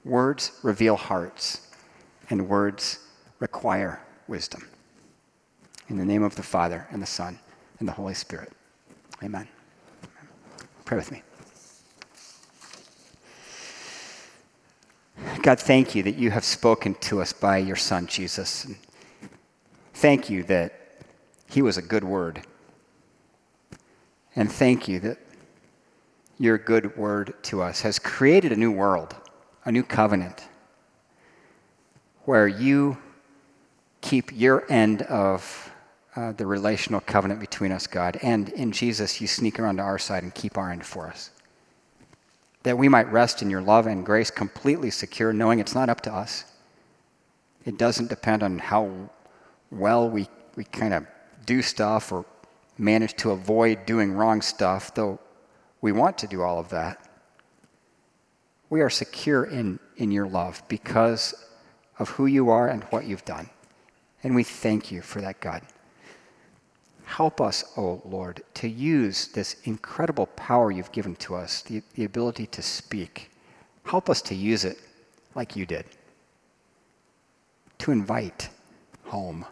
words 0.04 0.52
reveal 0.62 0.96
hearts, 0.96 1.68
and 2.30 2.48
words 2.48 2.98
require 3.38 4.00
wisdom. 4.28 4.68
In 5.88 5.98
the 5.98 6.04
name 6.04 6.22
of 6.22 6.36
the 6.36 6.42
Father, 6.42 6.86
and 6.90 7.02
the 7.02 7.06
Son, 7.06 7.38
and 7.78 7.88
the 7.88 7.92
Holy 7.92 8.14
Spirit. 8.14 8.52
Amen. 9.22 9.48
Pray 10.84 10.96
with 10.96 11.12
me. 11.12 11.22
God, 15.42 15.60
thank 15.60 15.94
you 15.94 16.02
that 16.02 16.16
you 16.16 16.30
have 16.30 16.44
spoken 16.44 16.94
to 16.96 17.20
us 17.20 17.32
by 17.32 17.58
your 17.58 17.76
Son, 17.76 18.06
Jesus. 18.06 18.64
And 18.64 18.76
thank 19.94 20.30
you 20.30 20.42
that 20.44 20.72
he 21.50 21.62
was 21.62 21.76
a 21.76 21.82
good 21.82 22.04
word. 22.04 22.42
And 24.36 24.50
thank 24.50 24.88
you 24.88 25.00
that 25.00 25.18
your 26.38 26.58
good 26.58 26.96
word 26.96 27.34
to 27.44 27.62
us 27.62 27.82
has 27.82 27.98
created 27.98 28.52
a 28.52 28.56
new 28.56 28.72
world, 28.72 29.14
a 29.64 29.72
new 29.72 29.82
covenant, 29.82 30.46
where 32.24 32.48
you 32.48 32.96
keep 34.00 34.30
your 34.32 34.70
end 34.70 35.02
of 35.02 35.70
uh, 36.16 36.32
the 36.32 36.46
relational 36.46 37.00
covenant 37.00 37.40
between 37.40 37.72
us, 37.72 37.86
God, 37.86 38.18
and 38.22 38.48
in 38.50 38.72
Jesus, 38.72 39.20
you 39.20 39.26
sneak 39.26 39.58
around 39.58 39.76
to 39.76 39.82
our 39.82 39.98
side 39.98 40.22
and 40.22 40.34
keep 40.34 40.56
our 40.56 40.70
end 40.70 40.84
for 40.84 41.06
us 41.06 41.30
that 42.64 42.76
we 42.76 42.88
might 42.88 43.10
rest 43.12 43.42
in 43.42 43.50
your 43.50 43.60
love 43.60 43.86
and 43.86 44.04
grace 44.04 44.30
completely 44.30 44.90
secure, 44.90 45.32
knowing 45.32 45.60
it's 45.60 45.74
not 45.74 45.88
up 45.88 46.00
to 46.00 46.12
us. 46.12 46.44
It 47.64 47.78
doesn't 47.78 48.08
depend 48.08 48.42
on 48.42 48.58
how 48.58 48.90
well 49.70 50.10
we, 50.10 50.28
we 50.56 50.64
kind 50.64 50.94
of 50.94 51.06
do 51.46 51.62
stuff 51.62 52.10
or 52.10 52.24
manage 52.78 53.14
to 53.16 53.30
avoid 53.30 53.84
doing 53.86 54.12
wrong 54.12 54.40
stuff, 54.40 54.94
though 54.94 55.20
we 55.82 55.92
want 55.92 56.16
to 56.18 56.26
do 56.26 56.42
all 56.42 56.58
of 56.58 56.70
that. 56.70 56.98
We 58.74 58.80
are 58.80 58.90
secure 58.90 59.44
in, 59.44 59.78
in 59.98 60.10
your 60.10 60.26
love 60.26 60.60
because 60.66 61.32
of 62.00 62.08
who 62.08 62.26
you 62.26 62.50
are 62.50 62.66
and 62.66 62.82
what 62.90 63.04
you've 63.04 63.24
done. 63.24 63.48
And 64.24 64.34
we 64.34 64.42
thank 64.42 64.90
you 64.90 65.00
for 65.00 65.20
that, 65.20 65.38
God. 65.38 65.62
Help 67.04 67.40
us, 67.40 67.62
O 67.76 67.82
oh 67.82 68.02
Lord, 68.04 68.42
to 68.54 68.68
use 68.68 69.28
this 69.28 69.54
incredible 69.62 70.26
power 70.26 70.72
you've 70.72 70.90
given 70.90 71.14
to 71.16 71.36
us, 71.36 71.62
the, 71.62 71.84
the 71.94 72.04
ability 72.04 72.46
to 72.46 72.62
speak. 72.62 73.30
Help 73.84 74.10
us 74.10 74.20
to 74.22 74.34
use 74.34 74.64
it 74.64 74.80
like 75.36 75.54
you 75.54 75.66
did, 75.66 75.84
to 77.78 77.92
invite 77.92 78.48
home, 79.04 79.46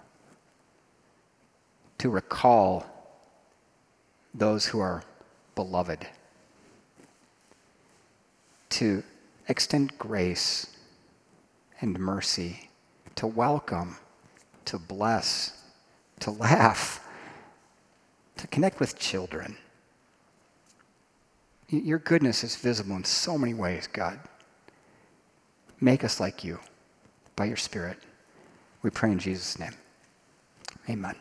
to 1.98 2.11
recall 2.11 2.85
those 4.35 4.66
who 4.66 4.80
are 4.80 5.04
beloved, 5.54 6.08
to 8.70 9.04
extend 9.48 9.98
grace 9.98 10.66
and 11.81 11.98
mercy, 11.98 12.70
to 13.16 13.26
welcome, 13.26 13.96
to 14.64 14.78
bless, 14.78 15.62
to 16.20 16.31
laugh 16.31 17.02
to 18.42 18.48
connect 18.48 18.81
with 18.81 18.98
children. 18.98 19.57
Your 21.68 22.00
goodness 22.00 22.42
is 22.42 22.57
visible 22.57 22.96
in 22.96 23.05
so 23.05 23.38
many 23.38 23.55
ways, 23.55 23.87
God. 23.87 24.18
Make 25.81 26.02
us 26.02 26.18
like 26.18 26.42
you 26.42 26.59
by 27.37 27.44
your 27.44 27.57
Spirit. 27.57 27.98
We 28.83 28.90
pray 28.90 29.12
in 29.12 29.20
Jesus' 29.20 29.61
name. 29.61 29.74
Amen. 30.90 31.14